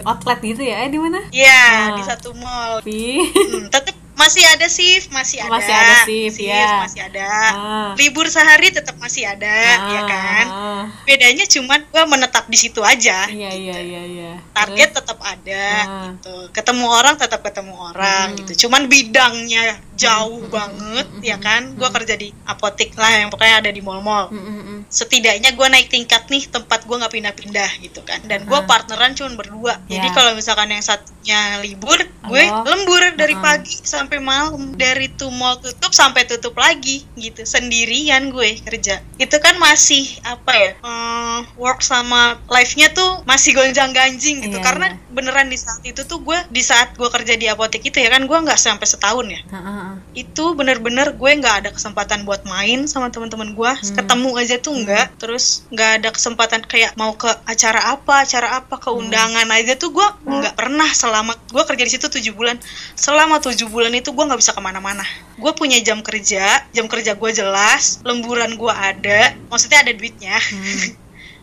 outlet 0.00 0.40
gitu 0.40 0.62
ya? 0.62 0.80
Eh 0.80 0.88
di 0.88 0.96
mana? 0.96 1.20
Iya 1.28 1.60
Hmm. 1.92 1.96
di 1.96 2.02
satu 2.02 2.32
mall 2.32 2.80
hmm, 2.80 3.68
tetap 3.68 3.87
masih 4.18 4.42
ada 4.44 4.66
shift 4.66 5.08
masih 5.08 5.38
ada 5.38 5.52
Masih 5.52 5.70
ada 5.72 5.94
shift, 6.02 6.36
ya. 6.36 6.82
masih 6.82 7.00
ada 7.00 7.26
Ah. 7.48 7.90
libur 7.94 8.26
sehari 8.26 8.68
tetap 8.68 8.98
masih 8.98 9.22
ada 9.24 9.54
ya 9.88 10.02
kan 10.04 10.44
Ah. 10.44 10.84
bedanya 11.04 11.46
cuman 11.46 11.86
gua 11.88 12.04
menetap 12.04 12.44
di 12.44 12.58
situ 12.58 12.82
aja 12.82 13.24
Iya 13.24 13.50
iya 13.50 13.76
iya 13.78 14.02
iya. 14.04 14.32
target 14.50 14.90
tetap 14.92 15.18
ada 15.18 15.66
Ah. 15.78 16.10
gitu 16.10 16.34
ketemu 16.50 16.84
orang 16.84 17.14
tetap 17.14 17.40
ketemu 17.40 17.72
orang 17.74 18.26
Hmm. 18.28 18.38
gitu 18.38 18.66
cuman 18.66 18.86
bidangnya 18.86 19.62
jauh 19.94 20.42
banget 20.48 21.06
ya 21.22 21.38
kan 21.38 21.74
gua 21.74 21.90
kerja 21.92 22.14
di 22.14 22.34
apotik 22.44 22.94
lah 22.94 23.10
yang 23.16 23.28
pokoknya 23.28 23.60
ada 23.60 23.70
di 23.70 23.78
mall-mall 23.78 24.28
Mm, 24.28 24.38
mm, 24.40 24.60
mm. 24.60 24.78
setidaknya 24.88 25.50
gue 25.50 25.66
naik 25.68 25.88
tingkat 25.88 26.26
nih 26.26 26.48
tempat 26.48 26.82
gue 26.82 26.96
nggak 26.96 27.12
pindah-pindah 27.12 27.70
gitu 27.80 28.00
kan 28.02 28.18
dan 28.24 28.42
gue 28.42 28.50
Uh-huh. 28.50 28.64
partneran 28.64 29.12
cuma 29.12 29.30
berdua 29.32 29.78
jadi 29.86 30.02
Ya. 30.02 30.12
kalau 30.12 30.32
misalkan 30.32 30.66
yang 30.66 30.80
satunya 30.80 31.38
libur 31.60 31.98
gue 31.98 32.44
Oh. 32.46 32.64
lembur 32.64 32.98
dari 33.14 33.32
Uh-uh. 33.32 33.44
pagi 33.44 33.76
sampai 33.78 34.07
malam. 34.16 34.72
Dari 34.72 35.12
tuh 35.12 35.28
mall 35.28 35.60
tutup 35.60 35.92
sampai 35.92 36.24
tutup 36.24 36.56
lagi 36.56 37.04
gitu. 37.20 37.44
Sendirian 37.44 38.32
gue 38.32 38.56
kerja. 38.64 39.04
Itu 39.20 39.36
kan 39.44 39.60
masih 39.60 40.08
apa 40.24 40.52
ya 40.56 40.70
eh, 40.80 41.40
work 41.60 41.84
sama 41.84 42.40
life-nya 42.48 42.88
tuh 42.96 43.20
masih 43.28 43.52
gonjang 43.52 43.92
ganjing 43.92 44.40
gitu. 44.40 44.56
Iya, 44.56 44.64
karena 44.64 44.86
iya. 44.96 44.98
beneran 45.12 45.52
di 45.52 45.58
saat 45.60 45.84
itu 45.84 46.00
tuh 46.08 46.24
gue 46.24 46.38
di 46.48 46.64
saat 46.64 46.96
gue 46.96 47.08
kerja 47.12 47.34
di 47.36 47.46
apotek 47.50 47.84
itu 47.84 48.00
ya 48.00 48.08
kan 48.08 48.24
gue 48.24 48.38
nggak 48.38 48.56
sampai 48.56 48.88
setahun 48.88 49.26
ya. 49.28 49.40
Heeh, 49.52 49.60
heeh. 49.60 49.94
itu 50.24 50.44
bener-bener 50.56 51.12
gue 51.12 51.30
nggak 51.38 51.56
ada 51.66 51.70
kesempatan 51.74 52.24
buat 52.24 52.48
main 52.48 52.88
sama 52.88 53.12
teman-teman 53.12 53.52
gue. 53.52 53.72
Ketemu 53.92 54.30
aja 54.38 54.56
tuh 54.62 54.72
nggak. 54.78 55.20
Terus 55.20 55.68
nggak 55.68 55.90
ada 56.00 56.08
kesempatan 56.14 56.60
kayak 56.64 56.96
mau 56.96 57.12
ke 57.18 57.28
acara 57.44 57.92
apa 57.92 58.24
acara 58.24 58.62
apa 58.62 58.78
ke 58.78 58.88
undangan 58.88 59.50
aja 59.52 59.74
tuh 59.74 59.90
gue 59.92 60.08
nggak 60.24 60.54
pernah 60.54 60.88
selama 60.94 61.34
gue 61.50 61.62
kerja 61.66 61.84
di 61.84 61.92
situ 61.92 62.06
tujuh 62.06 62.32
bulan. 62.32 62.56
Selama 62.94 63.42
tujuh 63.42 63.66
bulan 63.66 63.92
itu 63.98 64.14
gue 64.14 64.24
nggak 64.24 64.40
bisa 64.40 64.54
ke 64.54 64.62
mana-mana. 64.62 65.04
Gue 65.36 65.52
punya 65.54 65.78
jam 65.82 66.00
kerja 66.00 66.62
jam 66.70 66.86
kerja 66.86 67.18
gue 67.18 67.30
jelas 67.34 68.00
lemburan 68.06 68.54
gue 68.54 68.72
ada 68.72 69.34
maksudnya 69.50 69.82
ada 69.82 69.92
duitnya. 69.94 70.38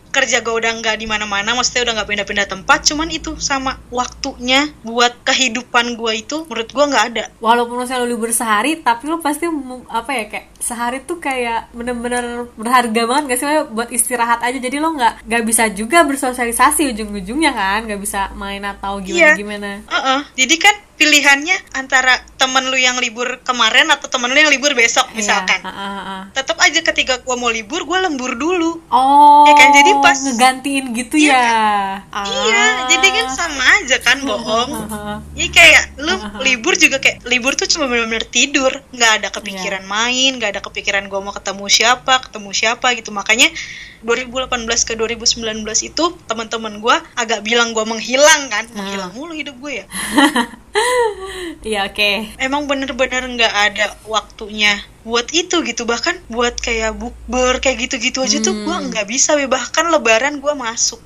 Kerja 0.06 0.40
gue 0.40 0.48
udah 0.48 0.80
nggak 0.80 0.96
di 0.96 1.04
mana-mana 1.04 1.52
maksudnya 1.52 1.92
udah 1.92 2.00
nggak 2.00 2.08
pindah-pindah 2.08 2.48
tempat 2.48 2.88
cuman 2.88 3.12
itu 3.12 3.36
sama 3.36 3.76
waktunya 3.92 4.72
buat 4.80 5.12
kehidupan 5.28 5.92
gue 5.92 6.12
itu 6.24 6.48
menurut 6.48 6.72
gue 6.72 6.84
nggak 6.88 7.04
ada. 7.12 7.24
Walaupun 7.36 7.84
misalnya 7.84 8.08
lu 8.08 8.16
libur 8.16 8.32
sehari 8.32 8.80
tapi 8.80 9.12
lu 9.12 9.20
pasti 9.20 9.44
apa 9.92 10.10
ya 10.16 10.24
kayak 10.32 10.55
sehari 10.66 10.98
tuh 11.00 11.18
kayak 11.18 11.70
bener-bener 11.70 12.24
berharga 12.52 13.02
banget 13.04 13.24
gak 13.28 13.38
sih 13.38 13.46
buat 13.68 13.88
istirahat 13.88 14.40
aja 14.40 14.58
jadi 14.58 14.76
lo 14.76 14.90
nggak 14.92 15.22
nggak 15.22 15.42
bisa 15.44 15.70
juga 15.70 16.02
bersosialisasi 16.02 16.90
ujung-ujungnya 16.90 17.52
kan 17.52 17.86
nggak 17.86 18.00
bisa 18.00 18.34
main 18.34 18.62
atau 18.62 18.98
gimana 18.98 19.22
Iya. 19.22 19.32
gimana 19.34 19.70
Heeh. 19.86 20.20
Jadi 20.36 20.56
kan 20.58 20.74
pilihannya 20.96 21.52
antara 21.72 22.08
temen 22.34 22.66
lu 22.66 22.78
yang 22.78 22.96
libur 22.96 23.38
kemarin 23.42 23.84
atau 23.86 24.08
temen 24.08 24.26
lu 24.26 24.38
yang 24.38 24.48
libur 24.48 24.72
besok 24.72 25.04
misalkan. 25.12 25.60
Iya, 25.60 25.68
heeh, 25.68 25.92
heeh. 25.94 26.22
Tetap 26.32 26.56
aja 26.58 26.80
ketika 26.82 27.20
gua 27.20 27.36
mau 27.36 27.48
libur, 27.48 27.84
gua 27.84 28.00
lembur 28.00 28.32
dulu. 28.34 28.80
oh 28.88 29.44
Ya 29.44 29.52
kan, 29.54 29.68
jadi 29.72 29.92
pas- 30.00 30.16
ngegantiin 30.18 30.96
gitu 30.96 31.20
Iya 31.20 31.36
ya 31.36 31.44
Ah. 32.08 32.24
Iya, 32.24 32.62
jadi 32.88 33.06
kan 33.12 33.26
sama 33.30 33.60
aja 33.76 33.96
kan 34.00 34.18
bohong. 34.22 34.70
Heeh. 34.72 35.16
Jadi 35.36 35.48
kayak 35.52 35.82
lu 35.98 36.14
libur 36.42 36.74
juga 36.74 36.96
kayak 36.96 37.22
libur 37.24 37.52
tuh 37.54 37.68
cuma 37.68 37.84
benar-benar 37.86 38.24
tidur, 38.26 38.72
nggak 38.90 39.12
ada 39.14 39.28
kepikiran 39.30 39.84
Iya. 39.84 39.90
main, 39.90 40.30
nggak 40.34 40.50
ada 40.50 40.55
kepikiran 40.60 41.08
gua 41.10 41.20
mau 41.24 41.34
ketemu 41.34 41.66
siapa, 41.66 42.22
ketemu 42.22 42.50
siapa 42.52 42.92
gitu. 42.94 43.10
Makanya 43.10 43.48
2018 44.04 44.66
ke 44.86 44.92
2019 44.94 45.64
itu 45.82 46.04
teman-teman 46.28 46.78
gua 46.78 47.00
agak 47.16 47.42
bilang 47.42 47.74
gua 47.74 47.88
menghilang 47.88 48.52
kan, 48.52 48.64
menghilang 48.76 49.12
mulu 49.16 49.32
hidup 49.32 49.56
gue 49.58 49.82
ya. 49.82 49.86
iya 51.68 51.80
oke. 51.88 52.38
Emang 52.38 52.68
bener-bener 52.68 53.24
nggak 53.24 53.54
ada 53.72 53.96
waktunya 54.06 54.78
buat 55.02 55.30
itu 55.32 55.64
gitu. 55.64 55.88
Bahkan 55.88 56.28
buat 56.28 56.56
kayak 56.60 56.94
bukber 56.96 57.58
kayak 57.64 57.88
gitu-gitu 57.88 58.22
aja 58.22 58.38
tuh 58.44 58.54
gua 58.62 58.84
nggak 58.84 59.08
bisa. 59.08 59.34
Bahkan 59.36 59.90
lebaran 59.90 60.38
gua 60.38 60.52
masuk 60.52 61.00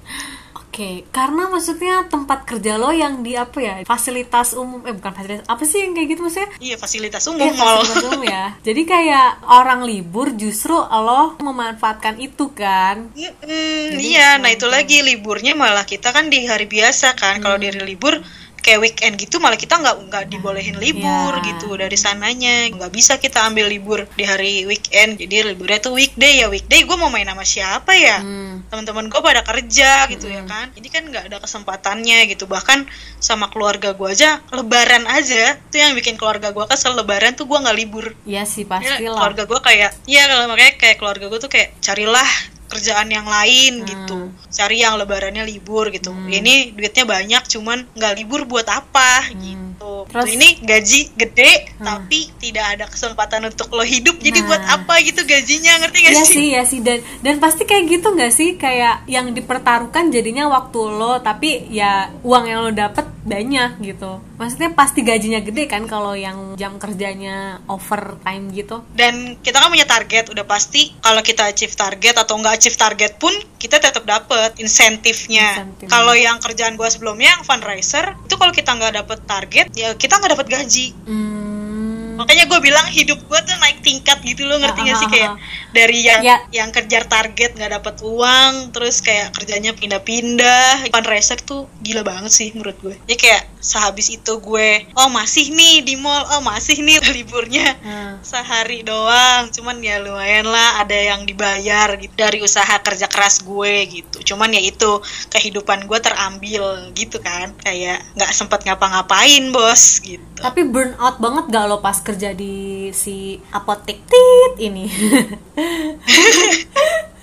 Oke, 0.80 1.04
karena 1.12 1.44
maksudnya 1.52 2.08
tempat 2.08 2.48
kerja 2.48 2.80
lo 2.80 2.88
yang 2.88 3.20
di 3.20 3.36
apa 3.36 3.60
ya 3.60 3.74
fasilitas 3.84 4.56
umum 4.56 4.80
eh 4.88 4.96
bukan 4.96 5.12
fasilitas 5.12 5.44
apa 5.44 5.60
sih 5.68 5.84
yang 5.84 5.92
kayak 5.92 6.08
gitu 6.16 6.24
maksudnya? 6.24 6.48
Iya 6.56 6.76
fasilitas 6.80 7.20
umum 7.28 7.52
mall 7.52 7.84
fasilitas 7.84 8.08
umum 8.08 8.24
ya. 8.24 8.44
Jadi 8.72 8.82
kayak 8.88 9.44
orang 9.44 9.84
libur 9.84 10.32
justru 10.32 10.72
lo 10.72 11.36
memanfaatkan 11.36 12.16
itu 12.16 12.56
kan. 12.56 13.12
Mm-mm, 13.12 14.00
iya. 14.00 14.40
Nah 14.40 14.48
itu 14.56 14.64
lagi 14.72 15.04
liburnya 15.04 15.52
malah 15.52 15.84
kita 15.84 16.16
kan 16.16 16.32
di 16.32 16.48
hari 16.48 16.64
biasa 16.64 17.12
kan. 17.12 17.44
Kalau 17.44 17.60
di 17.60 17.68
hari 17.68 17.84
libur 17.84 18.16
kayak 18.60 18.80
weekend 18.80 19.14
gitu 19.16 19.36
malah 19.36 19.56
kita 19.56 19.74
nggak 19.74 19.96
nggak 20.06 20.24
dibolehin 20.28 20.76
libur 20.76 21.00
Iya. 21.34 21.44
gitu 21.48 21.74
dari 21.74 21.94
sananya. 21.94 22.68
Nggak 22.68 22.90
bisa 22.90 23.16
kita 23.16 23.42
ambil 23.42 23.66
libur 23.66 24.04
di 24.10 24.22
hari 24.22 24.64
weekend 24.64 25.16
jadi 25.16 25.48
liburnya 25.48 25.78
tuh 25.78 25.92
weekday 25.92 26.40
ya. 26.40 26.46
Weekday 26.46 26.82
gue 26.82 26.94
mau 26.94 27.08
main 27.08 27.24
sama 27.24 27.42
siapa 27.42 27.92
ya? 27.92 28.18
Hmm. 28.20 28.48
teman-teman 28.70 29.06
gue 29.06 29.18
pada 29.18 29.42
kerja 29.42 30.06
gitu 30.06 30.26
ya 30.26 30.44
kan. 30.44 30.70
Jadi 30.70 30.88
kan 30.88 31.02
nggak 31.02 31.24
ada 31.26 31.38
kesempatannya 31.40 32.28
gitu. 32.28 32.46
Bahkan 32.46 32.86
sama 33.18 33.48
keluarga 33.48 33.92
gue 33.92 34.08
aja 34.08 34.38
lebaran 34.50 35.04
aja 35.06 35.58
tuh 35.66 35.76
yang 35.76 35.92
bikin 35.92 36.14
keluarga 36.14 36.50
gue 36.50 36.64
kesel. 36.66 36.94
Lebaran 36.94 37.34
tuh 37.34 37.44
gue 37.44 37.56
nggak 37.56 37.76
libur. 37.76 38.14
Iya 38.22 38.44
sih 38.44 38.62
Ya, 38.62 38.70
pasti 38.70 39.02
lah. 39.02 39.16
keluarga 39.16 39.42
gue 39.44 39.60
kayak 39.60 39.90
ya 40.04 40.22
kalau 40.24 40.44
makanya 40.46 40.74
kayak 40.76 40.96
keluarga 40.96 41.26
gue 41.26 41.38
tuh 41.38 41.48
kayak 41.48 41.74
carilah 41.80 42.30
kerjaan 42.70 43.10
yang 43.10 43.26
lain 43.26 43.82
gitu. 43.82 44.18
Cari 44.48 44.80
yang 44.80 44.94
lebarannya 44.94 45.42
libur 45.42 45.90
gitu. 45.90 46.14
Ini 46.14 46.72
duitnya 46.72 47.04
banyak 47.04 47.42
cuman 47.48 47.90
nggak 47.92 48.14
libur 48.14 48.46
buat 48.46 48.64
apa 48.64 49.26
gitu. 49.34 50.06
Terus- 50.06 50.30
ini 50.30 50.60
gaji 50.60 51.00
gede 51.14 51.74
tapi 51.76 52.30
tidak 52.38 52.66
ada 52.72 52.84
kesempatan 52.86 53.44
untuk 53.44 53.70
lo 53.70 53.82
hidup. 53.82 54.16
Jadi 54.16 54.38
Nah. 54.40 54.46
buat 54.46 54.62
apa 54.62 54.94
gitu 55.00 55.22
gajinya 55.22 55.80
ngerti 55.80 55.98
gak 56.00 56.12
Iya 56.12 56.22
sih? 56.22 56.36
sih, 56.36 56.48
ya 56.52 56.62
sih. 56.62 56.80
Dan 56.80 56.98
dan 57.20 57.36
pasti 57.36 57.64
kayak 57.64 57.90
gitu 57.90 58.08
nggak 58.10 58.30
sih? 58.30 58.54
Kayak 58.54 59.02
yang 59.06 59.32
dipertaruhkan 59.32 60.08
jadinya 60.08 60.46
waktu 60.46 60.78
lo 60.78 61.18
tapi 61.20 61.66
ya 61.68 62.12
uang 62.22 62.44
yang 62.44 62.60
lo 62.60 62.70
dapet 62.70 63.02
banyak 63.20 63.80
gitu. 63.82 64.20
Maksudnya 64.36 64.72
pasti 64.72 65.00
gajinya 65.00 65.40
gede 65.40 65.64
kan 65.66 65.84
kalau 65.84 66.12
yang 66.12 66.56
jam 66.56 66.76
kerjanya 66.76 67.60
overtime 67.66 68.48
gitu. 68.50 68.82
dan 68.92 69.36
kita 69.38 69.56
kan 69.56 69.68
punya 69.68 69.84
target. 69.84 70.28
Udah 70.28 70.44
pasti 70.44 70.92
kalau 71.00 71.20
kita 71.20 71.46
achieve 71.46 71.72
target 71.72 72.14
atau 72.14 72.36
nggak 72.36 72.59
achieve 72.60 72.76
target 72.76 73.16
pun 73.16 73.32
kita 73.56 73.80
tetap 73.80 74.04
dapet 74.04 74.52
insentifnya 74.58 75.64
Insentif. 75.64 75.88
kalau 75.88 76.12
yang 76.12 76.36
kerjaan 76.36 76.76
gua 76.76 76.86
sebelumnya 76.86 77.32
yang 77.32 77.42
fundraiser 77.42 78.12
itu 78.20 78.34
kalau 78.34 78.52
kita 78.52 78.70
nggak 78.70 78.92
dapet 78.94 79.18
target 79.24 79.66
ya 79.72 79.94
kita 79.94 80.14
nggak 80.14 80.32
dapet 80.34 80.46
gaji 80.50 80.92
Hmm. 81.02 82.20
makanya 82.20 82.44
gue 82.46 82.60
bilang 82.60 82.84
hidup 82.86 83.16
gue 83.18 83.40
tuh 83.40 83.56
naik 83.56 83.80
tingkat 83.80 84.20
gitu 84.20 84.44
loh 84.44 84.60
ngerti 84.60 84.80
gak 84.82 84.92
sih 84.94 85.00
Ah, 85.00 85.08
ah, 85.08 85.10
kayak 85.10 85.30
ah. 85.30 85.36
dari 85.72 85.98
yang 86.02 86.20
Ya. 86.20 86.36
yang 86.52 86.68
kejar 86.68 87.04
target 87.06 87.49
nggak 87.60 87.76
dapet 87.76 87.96
uang 88.00 88.72
terus 88.72 89.04
kayak 89.04 89.36
kerjanya 89.36 89.76
pindah-pindah. 89.76 90.88
Fundraiser 90.88 91.36
tuh 91.44 91.68
gila 91.84 92.00
banget 92.00 92.32
sih 92.32 92.48
menurut 92.56 92.80
gue. 92.80 92.96
Ya 93.04 93.20
kayak 93.20 93.52
sehabis 93.60 94.08
itu 94.08 94.40
gue 94.40 94.88
oh 94.96 95.12
masih 95.12 95.52
nih 95.52 95.84
di 95.84 96.00
mall 96.00 96.24
oh 96.32 96.40
masih 96.40 96.80
nih 96.80 96.96
liburnya. 97.20 97.76
Hmm. 97.80 98.20
sehari 98.24 98.84
doang 98.84 99.48
cuman 99.52 99.80
ya 99.80 100.00
lumayan 100.00 100.48
lah 100.48 100.84
ada 100.84 100.92
yang 100.92 101.24
dibayar 101.24 101.96
gitu 102.00 102.12
dari 102.16 102.40
usaha 102.40 102.80
kerja 102.80 103.12
keras 103.12 103.44
gue 103.44 103.84
gitu. 103.92 104.32
Cuman 104.32 104.56
ya 104.56 104.64
itu 104.64 105.04
kehidupan 105.28 105.84
gue 105.84 106.00
terambil 106.00 106.96
gitu 106.96 107.20
kan. 107.20 107.52
Kayak 107.60 108.00
nggak 108.16 108.32
sempet 108.32 108.64
ngapa-ngapain 108.64 109.52
bos 109.52 110.00
gitu. 110.00 110.24
Tapi 110.40 110.64
burn 110.64 110.96
out 110.96 111.20
banget 111.20 111.52
gak 111.52 111.68
lo 111.68 111.84
pas 111.84 112.00
kerja 112.00 112.32
di 112.32 112.88
si 112.96 113.36
apotek? 113.52 114.08
Tit 114.08 114.54
ini? 114.56 114.88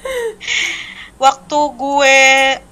waktu 1.18 1.60
gue 1.74 2.18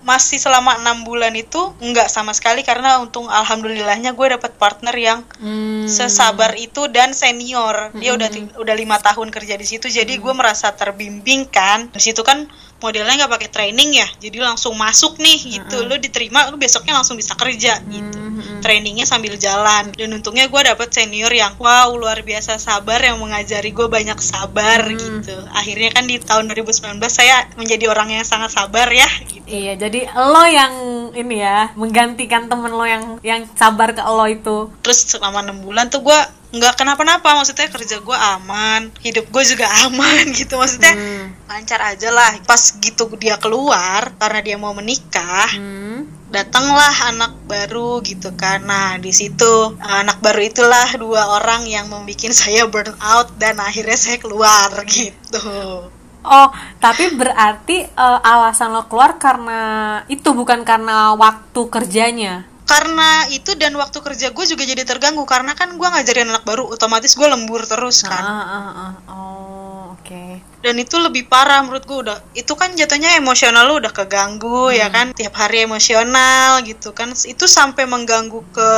masih 0.02 0.38
selama 0.38 0.78
enam 0.78 1.02
bulan 1.02 1.34
itu 1.34 1.58
nggak 1.76 2.06
sama 2.06 2.30
sekali 2.30 2.62
karena 2.62 3.02
untung 3.02 3.26
alhamdulillahnya 3.26 4.14
gue 4.14 4.28
dapet 4.30 4.54
partner 4.56 4.94
yang 4.94 5.20
Hmm. 5.36 5.90
sesabar 5.90 6.54
itu 6.56 6.86
dan 6.88 7.12
senior. 7.12 7.90
Dia 7.96 8.14
udah 8.14 8.30
ti- 8.30 8.54
udah 8.54 8.76
lima 8.76 9.02
tahun 9.02 9.34
kerja 9.34 9.56
di 9.56 9.66
situ 9.66 9.90
jadi 9.90 10.14
gue 10.16 10.34
merasa 10.34 10.70
terbimbing 10.72 11.50
kan. 11.50 11.90
Di 11.90 12.02
situ 12.04 12.22
kan 12.22 12.46
modelnya 12.86 13.26
nggak 13.26 13.34
pakai 13.34 13.50
training 13.50 13.98
ya 13.98 14.08
jadi 14.22 14.46
langsung 14.46 14.78
masuk 14.78 15.18
nih 15.18 15.58
gitu 15.58 15.90
lu 15.90 15.98
diterima 15.98 16.54
lu 16.54 16.62
besoknya 16.62 17.02
langsung 17.02 17.18
bisa 17.18 17.34
kerja 17.34 17.82
gitu 17.82 18.26
Hmm. 18.36 18.60
trainingnya 18.60 19.08
sambil 19.08 19.40
jalan 19.40 19.96
dan 19.96 20.10
untungnya 20.12 20.52
gue 20.52 20.60
dapet 20.60 20.92
senior 20.92 21.32
yang 21.32 21.56
wow 21.56 21.96
luar 21.96 22.20
biasa 22.20 22.60
sabar 22.60 23.00
yang 23.00 23.16
mengajari 23.16 23.72
gue 23.72 23.88
banyak 23.88 24.20
sabar 24.20 24.84
gitu 24.92 25.40
akhirnya 25.56 25.96
kan 25.96 26.04
di 26.04 26.20
tahun 26.20 26.52
2019 26.52 27.00
saya 27.08 27.48
menjadi 27.56 27.88
orang 27.88 28.12
yang 28.12 28.28
sangat 28.28 28.52
sabar 28.52 28.92
ya 28.92 29.08
gitu. 29.32 29.48
Iya, 29.48 29.80
jadi 29.80 30.12
lo 30.12 30.44
yang 30.52 30.74
ini 31.16 31.36
ya 31.40 31.72
menggantikan 31.80 32.52
temen 32.52 32.76
lo 32.76 32.84
yang 32.84 33.24
yang 33.24 33.48
sabar 33.56 33.96
ke 33.96 34.04
lo 34.04 34.28
itu. 34.28 34.68
terus 34.84 35.08
selama 35.08 35.40
enam 35.40 35.64
bulan 35.64 35.88
tuh 35.88 36.04
gue 36.04 36.20
nggak 36.56 36.74
kenapa-napa 36.76 37.36
maksudnya 37.36 37.68
kerja 37.68 38.00
gue 38.00 38.18
aman 38.18 38.88
hidup 39.04 39.28
gue 39.28 39.44
juga 39.46 39.68
aman 39.86 40.32
gitu 40.32 40.56
maksudnya 40.56 40.96
Hmm. 40.96 41.36
lancar 41.46 41.84
aja 41.84 42.10
lah 42.10 42.32
pas 42.42 42.58
gitu 42.76 43.12
dia 43.16 43.36
keluar 43.36 44.16
karena 44.16 44.40
dia 44.40 44.56
mau 44.56 44.72
menikah 44.72 45.52
Hmm. 45.52 46.08
datanglah 46.28 46.92
anak 47.06 47.36
baru 47.46 48.00
gitu 48.02 48.32
kan 48.34 48.64
nah 48.64 48.96
di 48.96 49.12
situ 49.12 49.76
anak 49.78 50.20
baru 50.20 50.42
itulah 50.42 50.90
dua 50.96 51.36
orang 51.36 51.64
yang 51.66 51.86
membuat 51.86 52.32
saya 52.32 52.66
burn 52.66 52.96
out 52.98 53.36
dan 53.36 53.60
akhirnya 53.60 53.96
saya 53.96 54.18
keluar 54.18 54.72
gitu 54.88 55.92
Oh, 56.26 56.50
tapi 56.82 57.14
berarti 57.14 57.86
eh, 57.86 58.20
alasan 58.26 58.74
lo 58.74 58.90
keluar 58.90 59.22
karena 59.22 59.62
itu 60.10 60.34
bukan 60.34 60.66
karena 60.66 61.14
waktu 61.14 61.62
kerjanya. 61.70 62.50
Karena 62.66 63.10
itu 63.30 63.54
dan 63.54 63.74
waktu 63.74 63.98
kerja 63.98 64.30
gue 64.30 64.46
juga 64.46 64.62
jadi 64.62 64.82
terganggu 64.82 65.22
karena 65.24 65.54
kan 65.54 65.70
gue 65.72 65.86
ngajarin 65.86 66.28
anak 66.28 66.44
baru 66.44 66.66
otomatis 66.68 67.14
gue 67.14 67.24
lembur 67.24 67.62
terus 67.64 68.02
kan 68.02 68.20
Ah, 68.20 68.42
ah, 68.42 68.70
ah. 68.74 68.92
Oh, 69.06 69.84
oke 69.94 70.02
Oke. 70.02 70.42
dan 70.62 70.76
itu 70.76 70.98
lebih 70.98 71.26
parah 71.26 71.62
menurut 71.62 71.82
gue 71.82 71.98
udah 72.04 72.18
itu 72.34 72.54
kan 72.54 72.74
jatuhnya 72.74 73.16
emosional 73.16 73.66
lu 73.66 73.78
udah 73.78 73.90
keganggu 73.90 74.70
ya 74.70 74.90
kan 74.90 75.14
tiap 75.14 75.34
hari 75.34 75.62
emosional 75.62 76.62
gitu 76.62 76.90
kan 76.92 77.14
itu 77.16 77.46
sampai 77.46 77.86
mengganggu 77.86 78.42
ke 78.50 78.70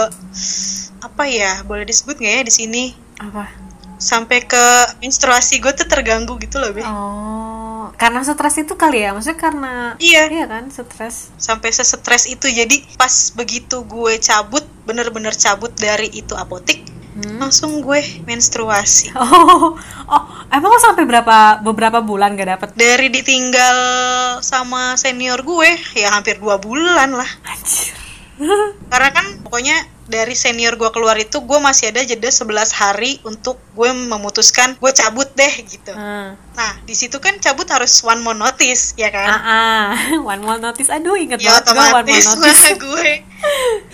apa 1.00 1.24
ya 1.26 1.64
boleh 1.64 1.84
disebut 1.84 2.16
nggak 2.16 2.34
ya 2.34 2.44
di 2.44 2.54
sini 2.54 2.84
Apa? 3.18 3.67
Sampai 3.98 4.42
ke 4.42 4.66
menstruasi 5.00 5.58
gue 5.58 5.74
tuh 5.74 5.86
terganggu 5.86 6.38
gitu 6.38 6.58
loh 6.58 6.70
Be. 6.70 6.82
Oh, 6.82 7.90
karena 7.96 8.22
stres 8.22 8.58
itu 8.58 8.74
kali 8.74 9.02
ya? 9.02 9.12
Maksudnya 9.12 9.36
karena 9.36 9.74
iya 9.98 10.26
Iya 10.28 10.46
kan, 10.46 10.70
stres. 10.70 11.34
sampai 11.36 11.70
sesetres 11.70 12.26
itu 12.26 12.46
jadi 12.46 12.78
pas 12.96 13.10
begitu 13.34 13.82
gue 13.84 14.18
cabut 14.18 14.62
bener-bener 14.84 15.34
cabut 15.34 15.74
dari 15.74 16.08
itu 16.12 16.34
apotik 16.34 16.86
Hmm. 17.18 17.42
langsung 17.42 17.82
gue 17.82 17.98
menstruasi 18.24 19.10
Oh, 19.18 19.74
oh, 20.06 20.24
emang 20.48 20.70
lo 20.70 20.78
sampai 20.78 21.02
berapa 21.02 21.66
beberapa 21.66 21.98
bulan 21.98 22.38
gak 22.38 22.46
dapet? 22.48 22.70
dari 22.78 23.10
ditinggal 23.10 23.78
sama 24.40 24.94
senior 24.94 25.42
gue 25.42 25.66
ya 25.98 26.14
hampir 26.14 26.38
dua 26.38 26.62
bulan 26.62 27.10
lah 27.10 27.26
Anjir. 27.44 27.98
Karena 28.88 29.10
kan 29.10 29.26
pokoknya 29.42 29.74
dari 30.08 30.32
senior 30.34 30.78
gue 30.78 30.88
keluar 30.88 31.18
itu 31.18 31.44
gue 31.44 31.60
masih 31.60 31.92
ada 31.92 32.00
jeda 32.00 32.32
11 32.32 32.48
hari 32.72 33.20
untuk 33.22 33.60
gue 33.74 33.92
memutuskan 33.92 34.78
gue 34.78 34.92
cabut 34.94 35.28
deh 35.34 35.54
gitu 35.62 35.92
Hmm. 35.92 36.38
nah 36.54 36.72
di 36.82 36.94
situ 36.94 37.18
kan 37.18 37.36
cabut 37.38 37.68
harus 37.68 38.00
one 38.02 38.22
more 38.22 38.34
notice 38.34 38.96
ya 38.96 39.10
kan 39.10 39.28
Ah, 39.28 39.42
ah. 39.44 39.88
one 40.32 40.40
more 40.40 40.58
notice. 40.58 40.88
Aduh, 40.88 41.18
inget 41.18 41.42
ya 41.42 41.60
banget 41.60 41.64
gue 41.68 41.76
one 41.76 42.08
more 42.08 42.24
notice. 42.40 42.62
lah 42.64 42.74
gue 42.78 43.10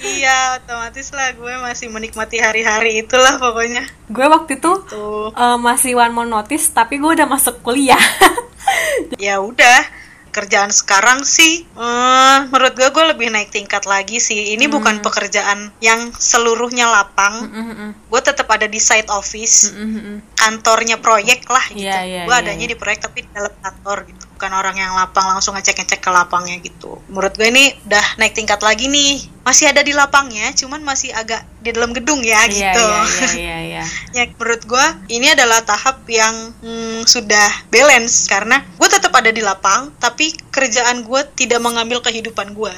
iya 0.04 0.38
otomatis 0.56 1.08
lah 1.10 1.34
gue 1.34 1.54
masih 1.60 1.88
menikmati 1.90 2.38
hari-hari 2.38 3.02
itulah 3.02 3.40
pokoknya 3.40 3.82
gue 4.06 4.26
waktu 4.28 4.60
itu 4.60 4.72
tuh 4.86 5.32
eh, 5.32 5.58
masih 5.58 5.96
one 5.96 6.14
more 6.14 6.30
notice, 6.30 6.70
tapi 6.70 7.02
gue 7.02 7.10
udah 7.10 7.26
masuk 7.26 7.64
kuliah. 7.64 7.98
ya 9.18 9.42
udah 9.42 10.03
kerjaan 10.34 10.68
sekarang 10.68 11.22
sih 11.22 11.62
eh, 11.64 12.38
menurut 12.50 12.74
gue 12.74 12.90
gue 12.90 13.06
lebih 13.08 13.30
naik 13.30 13.50
tingkat 13.50 13.86
lagi 13.86 14.18
sih 14.18 14.52
ini 14.52 14.66
bukan 14.66 14.96
Hmm. 14.96 15.06
pekerjaan 15.06 15.60
yang 15.80 16.10
seluruhnya 16.12 16.86
lapang 16.86 17.46
Mm-mm-mm. 17.46 17.90
gue 18.10 18.22
tetap 18.22 18.50
ada 18.50 18.66
di 18.66 18.78
side 18.78 19.08
office 19.08 19.70
Mm-mm-mm. 19.70 20.26
kantornya 20.34 20.98
proyek 20.98 21.46
lah 21.46 21.64
gitu 21.70 21.86
Iya, 21.86 22.02
iya, 22.04 22.22
gue 22.26 22.34
iya, 22.34 22.42
adanya 22.42 22.66
iya. 22.66 22.72
di 22.72 22.78
proyek 22.78 23.00
tapi 23.00 23.22
di 23.22 23.30
dalam 23.30 23.54
kantor 23.56 23.98
gitu 24.06 24.26
bukan 24.44 24.60
orang 24.60 24.76
yang 24.76 24.92
lapang 24.92 25.24
langsung 25.24 25.56
ngecek 25.56 25.80
ngecek 25.80 26.04
ke 26.04 26.12
lapangnya 26.12 26.60
gitu. 26.60 27.00
Menurut 27.08 27.32
gue 27.40 27.48
ini 27.48 27.72
udah 27.88 28.20
naik 28.20 28.36
tingkat 28.36 28.60
lagi 28.60 28.92
nih. 28.92 29.24
Masih 29.48 29.72
ada 29.72 29.80
di 29.80 29.96
lapangnya 29.96 30.52
cuman 30.52 30.84
masih 30.84 31.16
agak 31.16 31.48
di 31.64 31.72
dalam 31.72 31.96
gedung 31.96 32.20
ya 32.20 32.44
Iya, 32.44 32.52
gitu. 32.52 32.84
iya, 32.84 33.00
iya, 33.08 33.32
iya, 33.40 33.58
iya. 33.64 33.84
ya 34.20 34.24
menurut 34.36 34.68
gue 34.68 34.86
ini 35.16 35.32
adalah 35.32 35.64
tahap 35.64 36.04
yang 36.12 36.52
hmm, 36.60 37.08
sudah 37.08 37.72
balance. 37.72 38.28
Karena 38.28 38.60
gue 38.60 38.90
tetap 38.92 39.16
ada 39.16 39.32
di 39.32 39.40
lapang 39.40 39.96
tapi 39.96 40.36
kerjaan 40.52 41.08
gue 41.08 41.22
tidak 41.40 41.64
mengambil 41.64 42.04
kehidupan 42.04 42.52
gue. 42.52 42.76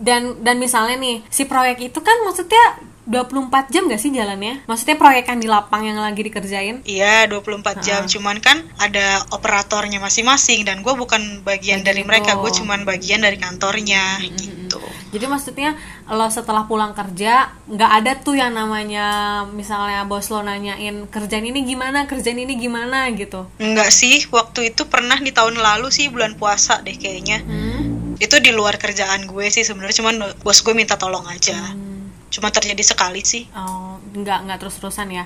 Dan 0.00 0.40
dan 0.40 0.56
misalnya 0.56 0.96
nih, 0.96 1.20
si 1.28 1.44
proyek 1.44 1.92
itu 1.92 2.00
kan 2.00 2.16
maksudnya 2.24 2.80
24 3.08 3.72
jam 3.72 3.88
gak 3.88 3.96
sih 3.96 4.10
jalannya? 4.10 4.62
Maksudnya 4.64 4.94
proyek 4.94 5.24
yang 5.26 5.40
di 5.40 5.48
lapang 5.48 5.82
yang 5.82 5.96
lagi 5.96 6.20
dikerjain? 6.20 6.84
Iya 6.84 7.24
24 7.26 7.80
jam 7.80 8.04
cuman 8.04 8.36
kan 8.38 8.60
ada 8.76 9.24
operatornya 9.30 9.96
masing-masing 9.98 10.62
dan 10.62 10.80
gue 10.80 10.92
bukan 10.92 11.40
bagian 11.40 11.80
dari 11.80 12.04
Begitu. 12.04 12.08
mereka 12.08 12.36
gue 12.36 12.52
cuman 12.54 12.84
bagian 12.84 13.18
dari 13.18 13.34
kantornya 13.34 14.20
gitu 14.20 14.78
Jadi 15.08 15.24
maksudnya 15.24 15.72
lo 16.06 16.28
setelah 16.28 16.62
pulang 16.62 16.92
kerja 16.92 17.48
nggak 17.64 17.92
ada 17.94 18.12
tuh 18.14 18.36
yang 18.36 18.52
namanya 18.52 19.06
misalnya 19.48 20.04
bos 20.04 20.28
lo 20.28 20.40
nanyain 20.40 21.08
kerjaan 21.08 21.42
ini 21.42 21.64
gimana, 21.64 22.04
kerjaan 22.04 22.36
ini 22.36 22.54
gimana 22.54 23.08
gitu. 23.10 23.48
Enggak 23.56 23.88
sih 23.90 24.20
waktu 24.28 24.68
itu 24.68 24.84
pernah 24.84 25.16
di 25.16 25.32
tahun 25.32 25.56
lalu 25.56 25.88
sih 25.88 26.08
bulan 26.08 26.36
puasa 26.36 26.80
deh 26.80 26.94
kayaknya 26.94 27.40
Hmm? 27.40 28.16
itu 28.18 28.36
di 28.36 28.50
luar 28.50 28.76
kerjaan 28.76 29.24
gue 29.24 29.46
sih 29.46 29.62
sebenarnya 29.62 29.96
cuman 29.96 30.14
bos 30.38 30.60
gue 30.60 30.74
minta 30.74 30.94
tolong 30.94 31.24
aja 31.24 31.56
Hmm. 31.56 31.97
Cuma 32.28 32.48
terjadi 32.52 32.80
sekali 32.84 33.24
sih. 33.24 33.48
Oh, 33.52 34.00
nggak 34.14 34.48
nggak 34.48 34.58
terus-terusan 34.60 35.08
ya. 35.12 35.24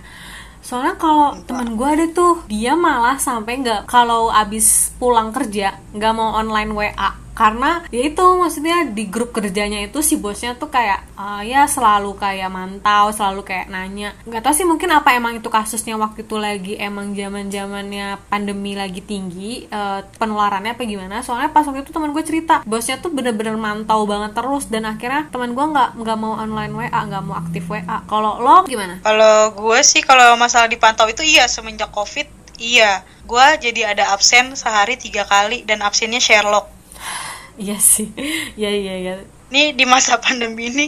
Soalnya 0.63 0.95
kalau 0.95 1.35
temen 1.43 1.75
gue 1.75 1.89
ada 1.89 2.07
tuh 2.15 2.47
dia 2.47 2.79
malah 2.79 3.19
sampai 3.19 3.67
nggak 3.67 3.91
kalau 3.91 4.31
abis 4.31 4.95
pulang 5.03 5.35
kerja 5.35 5.75
nggak 5.91 6.13
mau 6.15 6.39
online 6.39 6.71
WA 6.71 7.11
karena 7.33 7.81
ya 7.89 8.13
itu 8.13 8.21
maksudnya 8.21 8.85
di 8.85 9.09
grup 9.09 9.33
kerjanya 9.33 9.81
itu 9.81 10.05
si 10.05 10.21
bosnya 10.21 10.53
tuh 10.53 10.69
kayak 10.69 11.17
ah, 11.17 11.41
ya 11.41 11.65
selalu 11.65 12.13
kayak 12.21 12.53
mantau 12.53 13.09
selalu 13.09 13.41
kayak 13.49 13.73
nanya. 13.73 14.13
Nggak 14.29 14.45
tahu 14.45 14.55
sih 14.55 14.67
mungkin 14.69 14.93
apa 14.93 15.17
emang 15.17 15.41
itu 15.41 15.49
kasusnya 15.49 15.97
waktu 15.97 16.29
itu 16.29 16.37
lagi 16.37 16.77
emang 16.77 17.17
zaman 17.17 17.49
zamannya 17.49 18.21
pandemi 18.29 18.77
lagi 18.77 19.01
tinggi 19.01 19.65
eh, 19.65 20.01
penularannya 20.21 20.77
apa 20.77 20.85
gimana. 20.85 21.25
Soalnya 21.25 21.51
pas 21.57 21.65
waktu 21.65 21.89
itu 21.89 21.93
teman 21.93 22.13
gue 22.13 22.25
cerita 22.25 22.61
bosnya 22.69 23.01
tuh 23.01 23.09
bener-bener 23.09 23.57
mantau 23.57 24.05
banget 24.05 24.37
terus 24.37 24.69
dan 24.69 24.85
akhirnya 24.85 25.33
teman 25.33 25.57
gue 25.57 25.65
nggak 25.65 25.91
nggak 26.05 26.19
mau 26.21 26.37
online 26.37 26.73
WA 26.77 27.01
nggak 27.09 27.23
mau 27.25 27.37
aktif 27.41 27.65
WA 27.73 28.05
kalau 28.05 28.37
lo 28.45 28.69
gimana? 28.69 29.01
Kalau 29.01 29.57
gue 29.57 29.81
sih 29.81 30.05
kalau 30.05 30.37
masalah 30.37 30.69
dipantau 30.69 31.09
itu 31.09 31.25
iya 31.25 31.49
semenjak 31.49 31.89
covid 31.97 32.29
iya. 32.61 33.01
Gue 33.25 33.47
jadi 33.57 33.97
ada 33.97 34.13
absen 34.13 34.53
sehari 34.53 35.01
tiga 35.01 35.25
kali 35.25 35.65
dan 35.65 35.81
absennya 35.81 36.21
Sherlock 36.21 36.82
iya 37.59 37.77
sih. 37.81 38.09
Iya 38.61 38.71
iya 38.71 38.95
iya. 39.01 39.15
Ini 39.53 39.77
di 39.77 39.85
masa 39.85 40.17
pandemi 40.17 40.69
ini 40.73 40.87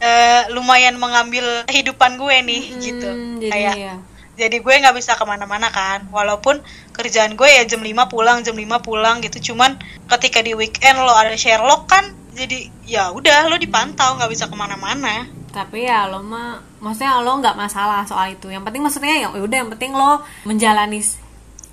eh, 0.00 0.42
lumayan 0.52 0.96
mengambil 0.96 1.64
kehidupan 1.68 2.16
gue 2.16 2.36
nih 2.44 2.62
gitu. 2.80 3.08
Hmm, 3.08 3.36
jadi 3.40 3.52
kayak 3.52 3.74
ya 3.76 3.94
jadi 4.38 4.62
gue 4.62 4.70
nggak 4.70 4.94
bisa 4.94 5.18
ke 5.18 5.24
mana-mana 5.26 5.68
kan. 5.74 6.06
Walaupun 6.14 6.62
kerjaan 6.94 7.34
gue 7.34 7.50
ya 7.50 7.66
jam 7.66 7.82
5 7.82 7.90
pulang 8.06 8.46
jam 8.46 8.54
5 8.54 8.86
pulang 8.86 9.18
gitu. 9.20 9.52
Cuman 9.52 9.74
ketika 10.06 10.38
di 10.40 10.54
weekend 10.54 11.02
lo 11.02 11.10
ada 11.10 11.34
Sherlock 11.34 11.90
kan 11.90 12.14
jadi 12.38 12.70
ya 12.86 13.10
udah 13.10 13.50
lo 13.50 13.58
dipantau 13.58 14.14
nggak 14.14 14.30
bisa 14.30 14.46
ke 14.46 14.54
mana-mana. 14.54 15.26
Tapi 15.50 15.90
ya 15.90 16.06
lo 16.06 16.22
mah 16.22 16.62
maksudnya 16.78 17.18
lo 17.18 17.42
nggak 17.42 17.58
masalah 17.58 18.06
soal 18.06 18.30
itu. 18.30 18.46
Yang 18.46 18.62
penting 18.70 18.82
maksudnya 18.86 19.16
ya 19.18 19.28
udah 19.34 19.58
yang 19.66 19.70
penting 19.74 19.90
lo 19.90 20.22
menjalani 20.46 21.02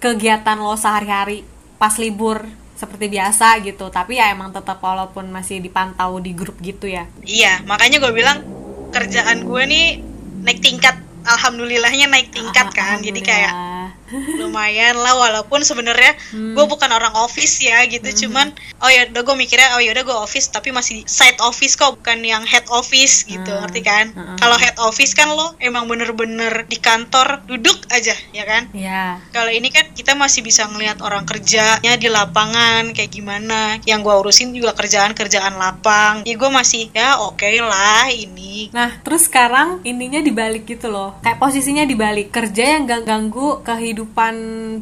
kegiatan 0.01 0.57
lo 0.57 0.73
sehari-hari 0.73 1.45
pas 1.77 1.93
libur 2.01 2.49
seperti 2.75 3.09
biasa 3.09 3.59
gitu. 3.63 3.89
Tapi 3.89 4.19
ya 4.19 4.31
emang 4.31 4.51
tetap 4.51 4.79
walaupun 4.83 5.31
masih 5.31 5.59
dipantau 5.63 6.19
di 6.21 6.35
grup 6.35 6.59
gitu 6.61 6.85
ya. 6.85 7.09
Iya 7.25 7.63
makanya 7.65 8.03
gue 8.03 8.13
bilang 8.13 8.43
kerjaan 8.91 9.43
gue 9.43 9.61
nih 9.65 9.87
naik 10.45 10.59
tingkat. 10.61 10.95
Alhamdulillahnya 11.25 12.05
naik 12.05 12.29
tingkat 12.29 12.69
kan. 12.71 13.01
Jadi 13.01 13.19
kayak. 13.25 13.74
Lumayan 14.13 14.95
lah 14.95 15.13
walaupun 15.13 15.61
sebenarnya 15.61 16.17
Hmm. 16.31 16.53
gue 16.53 16.65
bukan 16.65 16.89
orang 16.89 17.13
office 17.17 17.59
ya 17.59 17.83
gitu. 17.85 18.25
Cuman 18.25 18.53
oh 18.79 18.89
ya 18.89 19.09
udah 19.09 19.21
gue 19.21 19.35
mikirnya 19.35 19.75
oh 19.75 19.81
ya 19.81 19.91
udah 19.91 20.03
gue 20.03 20.17
office 20.17 20.47
tapi 20.49 20.71
masih 20.71 21.03
side 21.05 21.37
office 21.41 21.75
kok 21.75 21.99
bukan 21.99 22.21
yang 22.21 22.43
head 22.45 22.65
office 22.71 23.25
gitu. 23.25 23.51
Hmm. 23.51 23.61
ngerti 23.65 23.81
kan? 23.81 24.05
Hmm. 24.15 24.37
kalau 24.39 24.57
head 24.57 24.77
office 24.79 25.13
kan 25.13 25.29
lo 25.31 25.53
emang 25.59 25.85
bener-bener 25.85 26.63
di 26.65 26.77
kantor 26.77 27.43
duduk 27.45 27.75
aja 27.91 28.15
ya 28.31 28.43
kan? 28.45 28.69
Ya 28.71 29.19
kalau 29.31 29.51
ini 29.51 29.69
kan 29.69 29.91
kita 29.91 30.13
masih 30.15 30.41
bisa 30.41 30.65
ngelihat 30.69 31.01
orang 31.03 31.25
kerjanya 31.25 31.97
di 31.97 32.07
lapangan 32.07 32.93
kayak 32.95 33.11
gimana. 33.11 33.77
Yang 33.83 33.99
gue 34.05 34.15
urusin 34.21 34.49
juga 34.55 34.71
kerjaan-kerjaan 34.73 35.55
lapang. 35.57 36.23
Ya 36.23 36.35
gue 36.37 36.51
masih 36.51 36.89
ya 36.93 37.19
oke 37.21 37.45
lah 37.59 38.07
ini. 38.09 38.69
Nah, 38.71 38.99
terus 39.03 39.27
sekarang 39.27 39.83
ininya 39.83 40.23
dibalik 40.23 40.63
gitu 40.65 40.87
loh. 40.87 41.19
Kayak 41.21 41.39
posisinya 41.39 41.83
dibalik, 41.83 42.31
kerja 42.31 42.75
yang 42.75 42.87
gak 42.87 43.03
ganggu 43.03 43.59
kehidupan 43.63 43.94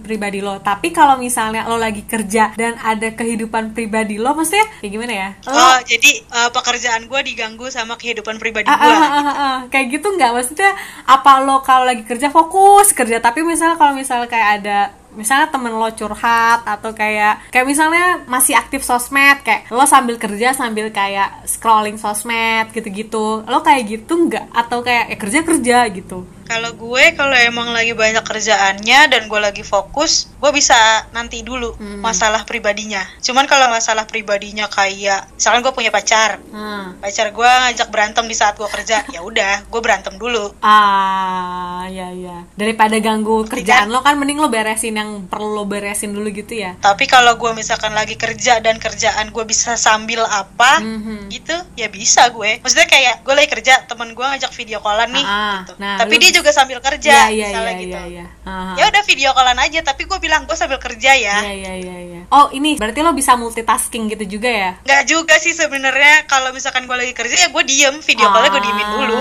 pribadi 0.01 0.39
lo. 0.41 0.57
Tapi 0.63 0.89
kalau 0.89 1.21
misalnya 1.21 1.69
lo 1.69 1.77
lagi 1.77 2.07
kerja 2.07 2.55
dan 2.57 2.79
ada 2.81 3.13
kehidupan 3.13 3.77
pribadi 3.77 4.17
lo, 4.17 4.33
maksudnya 4.33 4.65
kayak 4.81 4.91
gimana 4.91 5.13
ya? 5.13 5.29
Lo 5.45 5.53
oh 5.53 5.77
jadi 5.85 6.11
eh, 6.23 6.49
pekerjaan 6.49 7.05
gue 7.05 7.21
diganggu 7.21 7.67
sama 7.69 7.99
kehidupan 7.99 8.41
pribadi 8.41 8.67
Ah, 8.69 8.77
gue 8.77 8.93
ah, 8.93 9.03
ah, 9.03 9.29
ah. 9.29 9.57
kayak 9.67 9.99
gitu 9.99 10.07
nggak 10.13 10.31
maksudnya 10.31 10.71
apa 11.05 11.43
lo 11.43 11.59
kalau 11.65 11.85
lagi 11.85 12.03
kerja 12.07 12.31
fokus 12.31 12.95
kerja 12.95 13.19
tapi 13.19 13.43
misalnya 13.43 13.75
kalau 13.75 13.93
misalnya 13.97 14.29
kayak 14.29 14.49
ada 14.61 14.79
misalnya 15.13 15.47
temen 15.53 15.73
lo 15.77 15.89
curhat 15.93 16.65
atau 16.65 16.89
kayak 16.91 17.53
kayak 17.53 17.69
misalnya 17.69 18.25
masih 18.25 18.57
aktif 18.57 18.81
sosmed 18.81 19.45
kayak 19.45 19.69
lo 19.69 19.85
sambil 19.85 20.17
kerja 20.17 20.57
sambil 20.57 20.89
kayak 20.89 21.45
scrolling 21.45 22.01
sosmed 22.01 22.73
gitu-gitu 22.73 23.45
lo 23.45 23.59
kayak 23.61 23.85
gitu 23.85 24.13
nggak 24.29 24.49
atau 24.49 24.81
kayak 24.81 25.13
ya 25.13 25.17
kerja 25.21 25.39
kerja 25.45 25.77
gitu 25.93 26.25
Kalau 26.53 26.69
gue 26.71 27.03
kalau 27.13 27.33
emang 27.33 27.73
lagi 27.73 27.93
banyak 27.93 28.21
kerjaannya 28.21 28.99
dan 29.07 29.25
gue 29.25 29.39
lagi 29.39 29.63
fokus, 29.63 30.29
gue 30.35 30.51
bisa 30.51 30.77
nanti 31.09 31.41
dulu 31.41 31.73
Hmm. 31.73 31.97
masalah 31.99 32.45
pribadinya. 32.45 33.01
Cuman 33.19 33.45
kalau 33.45 33.67
masalah 33.67 34.05
pribadinya 34.05 34.69
kayak, 34.69 35.33
misalkan 35.33 35.61
gue 35.61 35.73
punya 35.73 35.89
pacar, 35.89 36.37
hmm. 36.43 37.01
pacar 37.01 37.31
gue 37.31 37.41
ngajak 37.63 37.89
berantem 37.89 38.25
di 38.25 38.35
saat 38.35 38.53
gue 38.53 38.67
kerja, 38.67 39.01
ya 39.07 39.21
udah, 39.21 39.65
gue 39.65 39.81
berantem 39.81 40.13
dulu. 40.13 40.53
ah 40.61 41.41
Ah, 41.75 41.89
ya 41.89 42.11
ya. 42.11 42.45
Daripada 42.53 42.95
ganggu 42.97 43.43
kerjaan 43.43 43.89
lo 43.89 43.99
kan 43.99 44.15
mending 44.15 44.37
lo 44.37 44.47
beresin 44.47 44.93
yang 44.93 45.25
perlu 45.25 45.51
lo 45.53 45.65
beresin 45.65 46.11
dulu 46.11 46.29
gitu 46.29 46.55
ya. 46.55 46.77
Tapi 46.77 47.03
kalau 47.05 47.35
gue 47.35 47.51
misalkan 47.51 47.91
lagi 47.91 48.15
kerja 48.15 48.59
dan 48.59 48.77
kerjaan 48.77 49.29
gue 49.29 49.43
bisa 49.43 49.75
sambil 49.75 50.23
apa 50.23 50.79
Mhm. 50.79 51.27
gitu, 51.29 51.55
ya 51.73 51.87
bisa 51.87 52.29
gue. 52.29 52.59
Maksudnya 52.59 52.85
kayak 52.85 53.15
gue 53.21 53.33
lagi 53.33 53.49
kerja, 53.49 53.83
temen 53.83 54.11
gue 54.11 54.23
ngajak 54.23 54.51
video 54.53 54.79
callan 54.79 55.11
nih, 55.11 55.25
Ah, 55.25 55.55
gitu. 55.61 55.73
nah, 55.75 55.97
tapi 55.97 56.15
lu- 56.15 56.21
dia 56.21 56.31
juga 56.33 56.42
sambil 56.49 56.81
kerja, 56.81 57.29
Iya 57.29 57.29
iya 57.29 57.45
misalnya 57.47 57.71
iya 57.71 57.79
gitu. 57.79 57.97
iya. 58.11 58.25
Ah, 58.43 58.75
Ya 58.75 58.89
udah 58.89 59.03
video 59.05 59.29
callan 59.31 59.55
aja, 59.55 59.79
tapi 59.79 60.03
gue 60.03 60.17
bilang 60.17 60.43
gue 60.43 60.57
sambil 60.57 60.75
kerja 60.77 61.11
ya. 61.13 61.37
Iya 61.39 61.53
iya 61.53 61.73
iya 61.77 61.95
iya. 62.03 62.21
Oh, 62.27 62.49
ini 62.49 62.75
berarti 62.75 62.99
lo 62.99 63.13
bisa 63.13 63.37
multitasking 63.37 64.09
gitu 64.09 64.25
juga 64.27 64.49
ya? 64.49 64.71
Nggak 64.81 65.03
juga 65.05 65.35
sih 65.37 65.53
sebenarnya 65.53 66.25
kalau 66.25 66.49
misalkan 66.49 66.83
gue 66.83 66.97
lagi 66.97 67.13
kerja 67.13 67.35
ya 67.37 67.47
gue 67.47 67.63
diem 67.63 67.95
video 67.95 68.27
callnya 68.27 68.49
gue 68.49 68.63
diemin 68.63 68.87
dulu. 68.91 69.17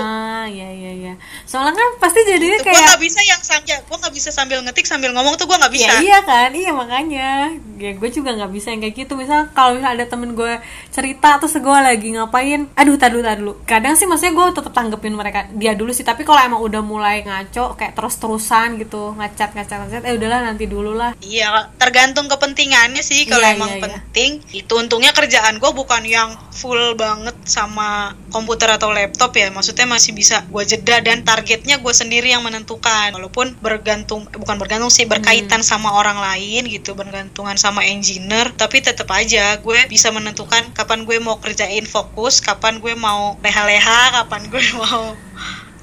Iya 0.47 0.69
iya 0.73 0.91
iya. 0.93 1.13
Soalnya 1.47 1.75
kan 1.75 1.89
pasti 1.99 2.19
jadinya 2.25 2.57
gue 2.59 2.67
kayak 2.67 2.83
nggak 2.93 3.01
bisa 3.01 3.19
yang 3.25 3.41
sambil 3.43 3.77
gue 3.83 3.97
nggak 3.97 4.15
bisa 4.15 4.29
sambil 4.31 4.57
ngetik 4.63 4.85
sambil 4.87 5.09
ngomong 5.13 5.35
tuh 5.35 5.45
gue 5.49 5.57
nggak 5.57 5.73
bisa. 5.73 5.91
Ya 5.91 5.95
iya 6.01 6.19
kan, 6.23 6.49
iya 6.55 6.71
makanya 6.71 7.53
ya 7.77 7.91
gue 7.99 8.09
juga 8.09 8.31
nggak 8.33 8.51
bisa 8.55 8.71
yang 8.71 8.81
kayak 8.81 8.95
gitu. 9.05 9.13
Misal 9.19 9.51
kalau 9.51 9.75
misal 9.77 9.93
ada 9.99 10.05
temen 10.07 10.33
gue 10.33 10.53
cerita 10.89 11.37
terus 11.37 11.55
gue 11.59 11.77
lagi 11.83 12.07
ngapain, 12.15 12.71
aduh 12.73 12.95
tadi 12.97 13.19
dulu. 13.19 13.61
Kadang 13.67 13.93
sih 13.99 14.07
maksudnya 14.09 14.33
gue 14.33 14.45
tetap 14.57 14.73
tanggepin 14.73 15.13
mereka 15.13 15.45
dia 15.53 15.77
dulu 15.77 15.91
sih. 15.93 16.07
Tapi 16.07 16.25
kalau 16.25 16.39
emang 16.41 16.61
udah 16.63 16.81
mulai 16.81 17.21
ngaco 17.21 17.77
kayak 17.77 17.93
terus 17.93 18.17
terusan 18.17 18.81
gitu 18.81 19.13
ngechat 19.19 19.53
ngechat 19.53 19.77
ngechat, 19.85 20.03
eh 20.07 20.13
udahlah 20.17 20.41
nanti 20.41 20.65
dulu 20.65 20.97
lah. 20.97 21.13
Iya, 21.21 21.69
tergantung 21.77 22.25
kepentingannya 22.31 23.03
sih 23.05 23.29
kalau 23.29 23.45
Iya, 23.45 23.53
emang 23.53 23.69
iya, 23.69 23.77
iya. 23.77 23.83
penting. 23.85 24.31
Itu 24.49 24.73
untungnya 24.79 25.11
kerjaan 25.13 25.61
gue 25.61 25.71
bukan 25.75 26.01
yang 26.07 26.33
full 26.49 26.95
banget 26.97 27.35
sama 27.45 28.17
komputer 28.33 28.71
atau 28.73 28.89
laptop 28.89 29.35
ya. 29.37 29.53
Maksudnya 29.53 29.85
masih 29.85 30.17
bisa 30.17 30.32
gue 30.41 30.63
jeda 30.65 31.03
dan 31.05 31.21
targetnya 31.21 31.77
gue 31.77 31.93
sendiri 31.93 32.33
yang 32.33 32.41
menentukan. 32.41 33.13
Walaupun 33.13 33.53
bergantung, 33.61 34.25
bukan 34.25 34.57
bergantung 34.57 34.89
sih 34.89 35.05
berkaitan 35.05 35.61
Hmm. 35.61 35.69
sama 35.77 35.93
orang 35.93 36.17
lain 36.17 36.65
gitu, 36.65 36.97
bergantungan 36.97 37.53
sama 37.61 37.85
engineer. 37.85 38.49
Tapi 38.57 38.81
tetap 38.81 39.11
aja 39.13 39.61
gue 39.61 39.79
bisa 39.85 40.09
menentukan 40.09 40.73
kapan 40.73 41.05
gue 41.05 41.21
mau 41.21 41.37
kerjain 41.37 41.85
fokus, 41.85 42.41
kapan 42.41 42.81
gue 42.81 42.97
mau 42.97 43.37
leha-leha, 43.45 44.23
kapan 44.23 44.49
gue 44.49 44.63
mau 44.81 45.13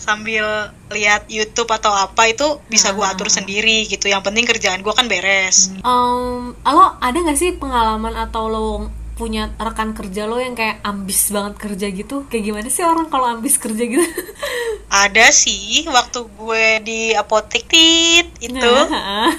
sambil 0.01 0.73
lihat 0.91 1.29
YouTube 1.29 1.69
atau 1.71 1.93
apa 1.93 2.33
itu 2.33 2.59
bisa 2.67 2.91
gue 2.97 3.05
atur 3.05 3.29
sendiri 3.31 3.87
gitu. 3.87 4.09
Yang 4.11 4.33
penting 4.33 4.45
kerjaan 4.49 4.81
gue 4.81 4.91
kan 4.97 5.07
beres. 5.07 5.71
Um, 5.85 6.57
lo 6.65 6.99
ada 6.99 7.15
nggak 7.15 7.39
sih 7.39 7.55
pengalaman 7.61 8.17
atau 8.17 8.49
lo 8.51 8.69
punya 9.21 9.53
rekan 9.61 9.93
kerja 9.93 10.25
lo 10.25 10.41
yang 10.41 10.57
kayak 10.57 10.81
ambis 10.81 11.29
banget 11.29 11.61
kerja 11.61 11.87
gitu? 11.93 12.25
Kayak 12.33 12.45
gimana 12.49 12.69
sih 12.73 12.81
orang 12.81 13.13
kalau 13.13 13.29
ambis 13.29 13.61
kerja 13.61 13.85
gitu? 13.85 14.01
Ada 15.05 15.29
sih 15.29 15.85
waktu 15.85 16.25
gue 16.25 16.67
di 16.81 17.01
apotek 17.13 17.69
tit 17.69 18.33
itu 18.41 18.57
kan 18.65 18.89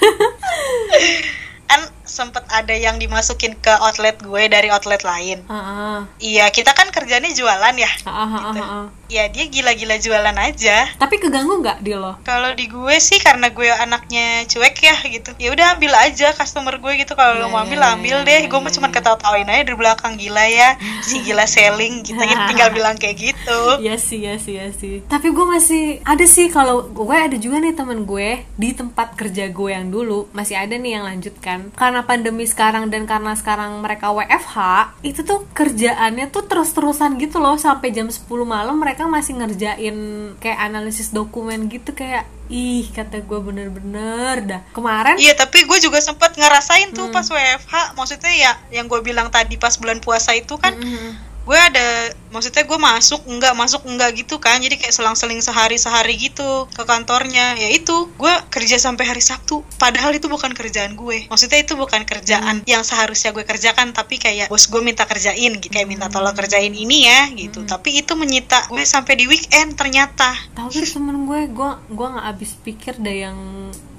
sempet 2.04 2.42
ada 2.48 2.72
yang 2.72 2.96
dimasukin 2.96 3.54
ke 3.54 3.72
outlet 3.78 4.18
gue 4.18 4.42
dari 4.46 4.68
outlet 4.68 5.02
lain. 5.02 5.42
Ah, 5.46 6.04
Iya 6.18 6.48
kita 6.48 6.70
kan 6.70 6.88
kerjanya 6.88 7.28
jualan 7.28 7.74
ya. 7.74 7.90
ah, 8.04 8.26
ah. 8.50 8.86
Ya 9.06 9.28
dia 9.28 9.44
gila-gila 9.46 9.96
jualan 9.96 10.32
aja. 10.34 10.88
Tapi 10.94 11.18
keganggu 11.18 11.60
nggak 11.60 11.78
di 11.80 11.92
lo? 11.92 12.16
Kalau 12.22 12.48
di 12.50 12.64
gue 12.64 12.96
sih 12.96 13.18
karena 13.18 13.48
gue 13.48 13.68
anaknya 13.68 14.46
cuek 14.46 14.72
ya 14.74 14.96
gitu. 15.06 15.36
Ya 15.36 15.52
udah 15.52 15.76
ambil 15.76 15.92
aja 15.94 16.32
customer 16.32 16.76
gue 16.76 16.92
gitu. 16.96 17.12
Kalau 17.12 17.36
lo 17.36 17.44
Iya, 17.44 17.46
mau 17.46 17.60
iya, 17.60 17.64
ambil 17.66 17.78
iya, 17.78 17.90
ambil 17.92 18.16
deh. 18.24 18.40
iya, 18.40 18.48
Gue 18.48 18.58
mah 18.58 18.72
cuma 18.72 18.88
ketawa-tawain 18.88 19.44
aja 19.46 19.62
dari 19.62 19.76
belakang 19.76 20.16
gila 20.16 20.48
ya. 20.48 20.80
Si 21.00 21.20
gila 21.20 21.44
selling 21.44 22.00
kita 22.02 22.24
tinggal 22.48 22.72
bilang 22.72 22.96
kayak 22.96 23.20
gitu. 23.22 23.60
Iya 23.78 23.94
sih, 23.96 24.18
iya 24.18 24.34
sih, 24.36 24.56
iya 24.56 24.72
sih. 24.72 25.04
Tapi 25.04 25.28
gue 25.28 25.46
masih 25.46 25.84
ada 26.02 26.24
sih 26.24 26.48
kalau 26.48 26.80
gue 26.82 27.04
ada 27.12 27.36
juga 27.36 27.60
nih 27.60 27.74
temen 27.74 28.02
gue 28.02 28.48
di 28.54 28.72
tempat 28.72 29.12
kerja 29.12 29.44
gue 29.46 29.70
yang 29.70 29.86
dulu 29.86 30.32
masih 30.32 30.56
ada 30.56 30.72
nih 30.72 30.96
yang 30.96 31.04
lanjutkan. 31.04 31.68
Karena 31.74 31.91
pandemi 32.00 32.48
sekarang 32.48 32.88
dan 32.88 33.04
karena 33.04 33.36
sekarang 33.36 33.76
mereka 33.84 34.08
WFH, 34.08 34.56
itu 35.04 35.20
tuh 35.20 35.44
kerjaannya 35.52 36.32
tuh 36.32 36.48
terus-terusan 36.48 37.20
gitu 37.20 37.36
loh 37.36 37.60
sampai 37.60 37.92
jam 37.92 38.08
10 38.08 38.24
malam 38.48 38.80
mereka 38.80 39.04
masih 39.04 39.36
ngerjain 39.36 39.96
kayak 40.40 40.58
analisis 40.64 41.12
dokumen 41.12 41.68
gitu 41.68 41.92
kayak 41.92 42.24
ih 42.48 42.88
kata 42.88 43.20
gue 43.20 43.40
bener-bener 43.40 44.34
dah. 44.44 44.60
Kemarin 44.72 45.16
Iya 45.16 45.32
tapi 45.34 45.64
gue 45.64 45.78
juga 45.80 46.00
sempet 46.00 46.36
ngerasain 46.36 46.92
tuh 46.92 47.08
Hmm. 47.08 47.14
pas 47.14 47.24
WFH 47.24 47.96
Maksudnya 47.96 48.32
ya 48.32 48.52
yang 48.70 48.88
gue 48.88 49.00
bilang 49.00 49.28
tadi 49.28 49.56
pas 49.56 49.72
bulan 49.76 50.00
puasa 50.00 50.32
itu 50.32 50.56
kan 50.56 50.76
Mm-mm. 50.76 51.31
Gue 51.42 51.58
ada 51.58 52.14
Maksudnya 52.32 52.64
gue 52.64 52.78
masuk 52.80 53.28
enggak 53.28 53.52
masuk 53.52 53.84
enggak 53.84 54.16
gitu 54.16 54.40
kan. 54.40 54.56
Jadi 54.64 54.80
kayak 54.80 54.96
selang-seling 54.96 55.44
sehari-sehari 55.44 56.16
gitu 56.16 56.64
ke 56.72 56.82
kantornya. 56.88 57.60
Ya 57.60 57.68
itu 57.68 58.08
gue 58.16 58.34
kerja 58.48 58.80
sampai 58.80 59.04
hari 59.04 59.20
Sabtu. 59.20 59.60
Padahal 59.76 60.16
itu 60.16 60.32
bukan 60.32 60.56
kerjaan 60.56 60.96
gue. 60.96 61.28
Maksudnya 61.28 61.60
itu 61.60 61.76
bukan 61.76 62.08
kerjaan 62.08 62.64
yang 62.64 62.80
seharusnya 62.82 63.36
gue 63.36 63.44
kerjakan 63.44 63.92
Tapi 63.92 64.16
kayak 64.16 64.48
bos 64.48 64.64
gue 64.72 64.80
minta 64.80 65.04
kerjain 65.04 65.60
gitu 65.60 65.68
Kayak 65.68 65.88
minta 65.92 66.06
tolong 66.08 66.32
kerjain 66.32 66.72
ini 66.72 67.04
ya 67.04 67.28
gitu. 67.36 67.68
Tapi 67.68 68.00
itu 68.00 68.16
menyita 68.16 68.72
gue 68.72 68.82
sampai 68.82 69.20
di 69.20 69.28
weekend 69.28 69.76
ternyata. 69.76 70.32
Tapi 70.56 70.88
temen 70.88 71.28
gue 71.28 71.52
gue 71.52 71.70
gue 71.92 72.06
nggak 72.16 72.26
habis 72.32 72.56
pikir 72.64 72.96
deh 72.96 73.28
yang 73.28 73.38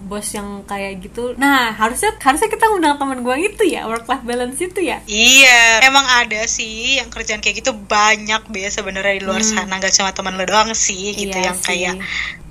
bos 0.04 0.28
yang 0.30 0.62
kayak 0.64 1.00
gitu 1.00 1.34
nah 1.36 1.72
harusnya 1.72 2.12
harusnya 2.18 2.48
kita 2.48 2.68
undang 2.70 2.96
temen 2.96 3.20
gue 3.20 3.36
itu 3.42 3.64
ya 3.66 3.88
work 3.88 4.06
life 4.06 4.22
balance 4.22 4.60
itu 4.60 4.80
ya 4.80 5.00
Iya, 5.04 5.84
emang 5.84 6.04
ada 6.04 6.44
sih 6.46 7.00
yang 7.00 7.08
kerjaan 7.08 7.40
kayak 7.40 7.64
gitu 7.64 7.72
banyak 7.74 8.44
be 8.48 8.68
sebenarnya 8.68 9.20
di 9.20 9.24
luar 9.24 9.40
sana 9.42 9.80
nggak 9.80 9.94
cuma 9.94 10.12
teman 10.12 10.36
lo 10.36 10.44
doang 10.44 10.72
sih 10.72 11.12
gitu 11.12 11.32
Hmm. 11.32 11.40
Iya 11.40 11.48
yang 11.48 11.58
sih. 11.58 11.66
kayak 11.66 11.96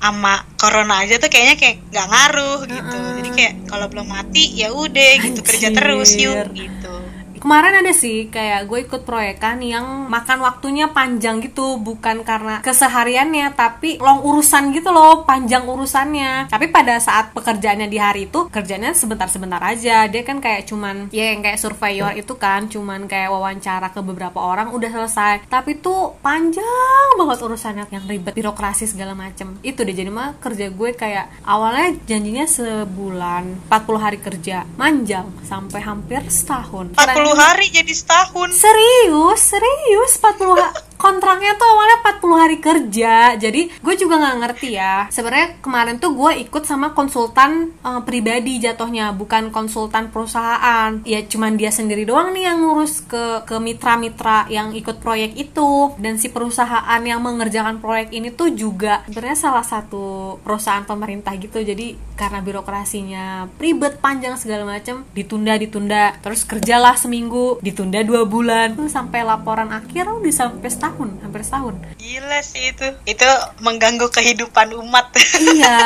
ama 0.01 0.35
corona 0.57 1.05
aja 1.05 1.17
tuh 1.17 1.29
kayaknya 1.29 1.55
kayak 1.55 1.77
nggak 1.89 2.07
ngaruh 2.09 2.59
gitu. 2.67 2.99
Jadi 3.23 3.29
kayak 3.33 3.55
kalau 3.69 3.87
belum 3.87 4.07
mati 4.09 4.51
ya 4.53 4.75
udah 4.75 5.11
gitu 5.21 5.41
kerja 5.41 5.69
terus 5.71 6.11
yuk 6.17 6.51
gitu. 6.51 6.95
Kemarin 7.43 7.83
ada 7.83 7.91
sih 7.91 8.31
kayak 8.31 8.71
gue 8.71 8.87
ikut 8.87 9.03
proyekan 9.03 9.59
yang 9.59 10.07
makan 10.07 10.47
waktunya 10.47 10.87
panjang 10.95 11.43
gitu 11.43 11.83
bukan 11.83 12.23
karena 12.23 12.63
kesehariannya 12.63 13.51
tapi 13.59 13.99
long 13.99 14.23
urusan 14.23 14.71
gitu 14.71 14.95
loh 14.95 15.27
panjang 15.27 15.67
urusannya. 15.67 16.47
Tapi 16.47 16.71
pada 16.71 17.03
saat 17.03 17.35
pekerjaannya 17.35 17.91
di 17.91 17.99
hari 17.99 18.31
itu 18.31 18.47
kerjanya 18.47 18.95
sebentar-sebentar 18.95 19.59
aja. 19.59 20.07
Dia 20.07 20.23
kan 20.23 20.39
kayak 20.39 20.71
cuman 20.71 21.11
ya 21.11 21.35
yang 21.35 21.43
kayak 21.43 21.59
surveyor 21.59 22.15
itu 22.15 22.39
kan 22.39 22.71
cuman 22.71 23.11
kayak 23.11 23.35
wawancara 23.35 23.91
ke 23.91 23.99
beberapa 23.99 24.39
orang 24.39 24.71
udah 24.71 24.91
selesai. 24.95 25.51
Tapi 25.51 25.83
tuh 25.83 26.15
panjang 26.23 27.19
banget 27.19 27.39
urusannya 27.43 27.85
yang 27.91 28.05
ribet 28.07 28.39
birokrasi 28.39 28.87
segala 28.87 29.19
macem. 29.19 29.59
Itu 29.67 29.83
deh 29.83 29.97
jadi 29.97 30.13
mah 30.13 30.39
kerja 30.39 30.71
gue 30.71 30.91
kayak 30.95 31.43
awalnya 31.43 31.99
janjinya 32.07 32.47
sebulan 32.47 33.67
40 33.67 34.05
hari 34.05 34.19
kerja 34.23 34.63
manjang 34.79 35.27
sampai 35.43 35.81
hampir 35.83 36.23
setahun. 36.31 36.95
40 36.95 37.32
hari 37.35 37.69
jadi 37.73 37.93
setahun. 37.93 38.53
Serius, 38.53 39.41
serius 39.41 40.13
40 40.21 40.57
ha- 40.59 40.75
kontraknya 41.03 41.59
tuh 41.59 41.67
awalnya 41.67 41.99
40 42.23 42.43
hari 42.47 42.57
kerja. 42.63 43.15
Jadi 43.35 43.75
gue 43.83 43.95
juga 43.99 44.23
nggak 44.23 44.39
ngerti 44.39 44.69
ya. 44.79 45.11
Sebenarnya 45.11 45.59
kemarin 45.59 45.99
tuh 45.99 46.15
gue 46.15 46.47
ikut 46.47 46.63
sama 46.63 46.95
konsultan 46.95 47.75
eh, 47.83 48.01
pribadi 48.07 48.63
jatuhnya, 48.63 49.11
bukan 49.11 49.51
konsultan 49.51 50.15
perusahaan. 50.15 51.03
Ya 51.03 51.27
cuman 51.27 51.59
dia 51.59 51.75
sendiri 51.75 52.07
doang 52.07 52.31
nih 52.31 52.47
yang 52.47 52.63
ngurus 52.63 53.03
ke 53.03 53.43
ke 53.43 53.59
mitra-mitra 53.59 54.47
yang 54.47 54.71
ikut 54.71 55.03
proyek 55.03 55.35
itu. 55.35 55.91
Dan 55.99 56.23
si 56.23 56.31
perusahaan 56.31 57.03
yang 57.03 57.19
mengerjakan 57.19 57.83
proyek 57.83 58.15
ini 58.15 58.31
tuh 58.31 58.55
juga 58.55 59.03
sebenarnya 59.11 59.39
salah 59.51 59.67
satu 59.67 60.39
perusahaan 60.47 60.87
pemerintah 60.87 61.35
gitu. 61.35 61.59
Jadi 61.59 62.15
karena 62.15 62.39
birokrasinya 62.39 63.51
ribet 63.59 63.99
panjang 63.99 64.39
segala 64.39 64.63
macam, 64.63 65.03
ditunda 65.11 65.59
ditunda. 65.59 66.15
Terus 66.23 66.47
kerjalah 66.47 66.95
seminggu, 66.95 67.59
ditunda 67.59 67.99
dua 68.07 68.23
bulan, 68.23 68.79
sampai 68.87 69.27
laporan 69.27 69.75
akhir 69.75 70.07
udah 70.07 70.31
sampai 70.31 70.71
hampir 70.95 71.41
setahun. 71.41 71.75
Gila 71.95 72.41
sih 72.41 72.71
itu. 72.71 72.87
Itu 73.05 73.29
mengganggu 73.59 74.09
kehidupan 74.09 74.75
umat. 74.79 75.13
iya, 75.49 75.81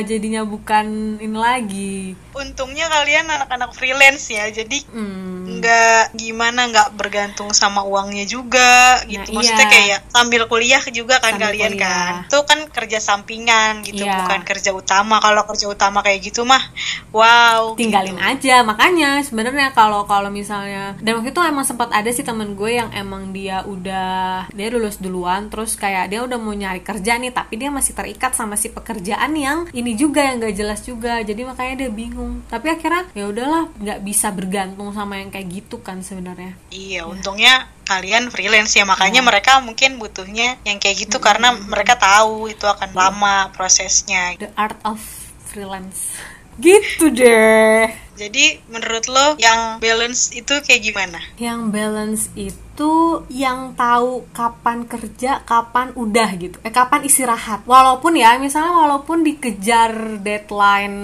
jadinya 0.00 0.42
bukan 0.42 0.86
ini 1.16 1.34
lagi. 1.34 1.96
Untungnya 2.32 2.86
kalian 2.86 3.26
anak-anak 3.26 3.70
freelance 3.70 4.28
ya. 4.28 4.48
Jadi 4.48 4.82
Hmm. 4.90 5.60
nggak 5.60 6.14
gimana 6.14 6.66
nggak 6.66 6.94
bergantung 6.94 7.50
sama 7.50 7.82
uangnya 7.82 8.24
juga 8.24 9.02
gitu 9.04 9.28
Nah, 9.28 9.36
maksudnya 9.36 9.66
iya. 9.66 9.72
kayak 9.72 10.00
sambil 10.08 10.42
kuliah 10.46 10.82
juga 10.88 11.18
kan 11.18 11.34
Sambil 11.34 11.46
kalian 11.48 11.72
kuliah. 11.72 11.82
kan 11.82 12.12
itu 12.22 12.38
kan 12.44 12.60
kerja 12.66 12.98
sampingan 12.98 13.72
gitu 13.82 14.02
Iya. 14.02 14.14
bukan 14.20 14.40
kerja 14.42 14.70
utama 14.70 15.18
kalau 15.18 15.42
kerja 15.44 15.66
utama 15.66 16.00
kayak 16.00 16.20
gitu 16.22 16.42
mah 16.44 16.62
wow 17.10 17.74
tinggalin 17.74 18.16
aja 18.16 18.62
makanya 18.62 19.20
sebenarnya 19.20 19.72
kalau 19.72 20.04
kalau 20.04 20.28
misalnya 20.28 20.94
dan 20.98 21.18
waktu 21.18 21.30
itu 21.30 21.40
emang 21.40 21.64
sempat 21.64 21.90
ada 21.90 22.08
sih 22.08 22.22
temen 22.22 22.54
gue 22.54 22.70
yang 22.72 22.90
emang 22.92 23.30
dia 23.30 23.62
udah 23.64 24.46
dia 24.50 24.68
lulus 24.68 24.98
duluan 24.98 25.48
terus 25.48 25.74
kayak 25.74 26.10
dia 26.10 26.20
udah 26.22 26.36
mau 26.36 26.52
nyari 26.52 26.80
kerja 26.80 27.16
nih 27.16 27.30
tapi 27.30 27.56
dia 27.56 27.70
masih 27.70 27.94
terikat 27.94 28.34
sama 28.34 28.54
si 28.54 28.68
pekerjaan 28.68 29.32
yang 29.34 29.66
ini 29.70 29.94
juga 29.94 30.24
yang 30.26 30.42
gak 30.42 30.56
jelas 30.56 30.80
juga. 30.82 31.22
Jadi 31.22 31.42
makanya 31.42 31.86
dia 31.86 31.90
bingung. 31.90 32.42
Tapi 32.46 32.66
akhirnya 32.68 33.06
ya 33.12 33.24
udahlah 33.26 33.70
nggak 33.76 34.00
bisa 34.00 34.28
bergantung 34.30 34.90
sama 34.90 35.18
yang 35.18 35.30
kayak 35.30 35.48
gitu 35.48 35.80
kan 35.80 36.00
sebenarnya. 36.00 36.54
Iya, 36.70 37.06
untungnya 37.06 37.66
kalian 37.84 38.30
freelance 38.30 38.74
ya. 38.74 38.84
Makanya 38.84 39.20
Iya. 39.22 39.28
mereka 39.28 39.52
mungkin 39.60 39.98
butuhnya 39.98 40.56
yang 40.62 40.78
kayak 40.78 41.08
gitu 41.08 41.18
karena 41.18 41.54
mereka 41.56 41.98
tahu 41.98 42.46
itu 42.46 42.64
akan 42.64 42.90
lama 42.92 43.50
prosesnya. 43.52 44.34
the 44.38 44.50
art 44.54 44.76
of 44.82 44.98
freelance. 45.44 46.14
Gitu 46.60 47.08
deh. 47.10 47.88
Jadi 48.14 48.60
menurut 48.68 49.08
lo 49.08 49.26
yang 49.40 49.80
balance 49.80 50.28
itu 50.36 50.52
kayak 50.60 50.82
gimana? 50.84 51.18
yang 51.40 51.72
balance 51.72 52.28
itu 52.36 52.52
yang 53.32 53.74
tahu 53.74 54.24
kapan 54.30 54.86
kerja, 54.86 55.42
kapan 55.44 55.92
udah 55.98 56.30
gitu. 56.38 56.56
Eh 56.62 56.72
kapan 56.72 57.02
istirahat. 57.04 57.66
Walaupun 57.66 58.16
ya, 58.16 58.38
misalnya 58.38 58.72
walaupun 58.72 59.26
dikejar 59.26 60.22
deadline, 60.22 60.98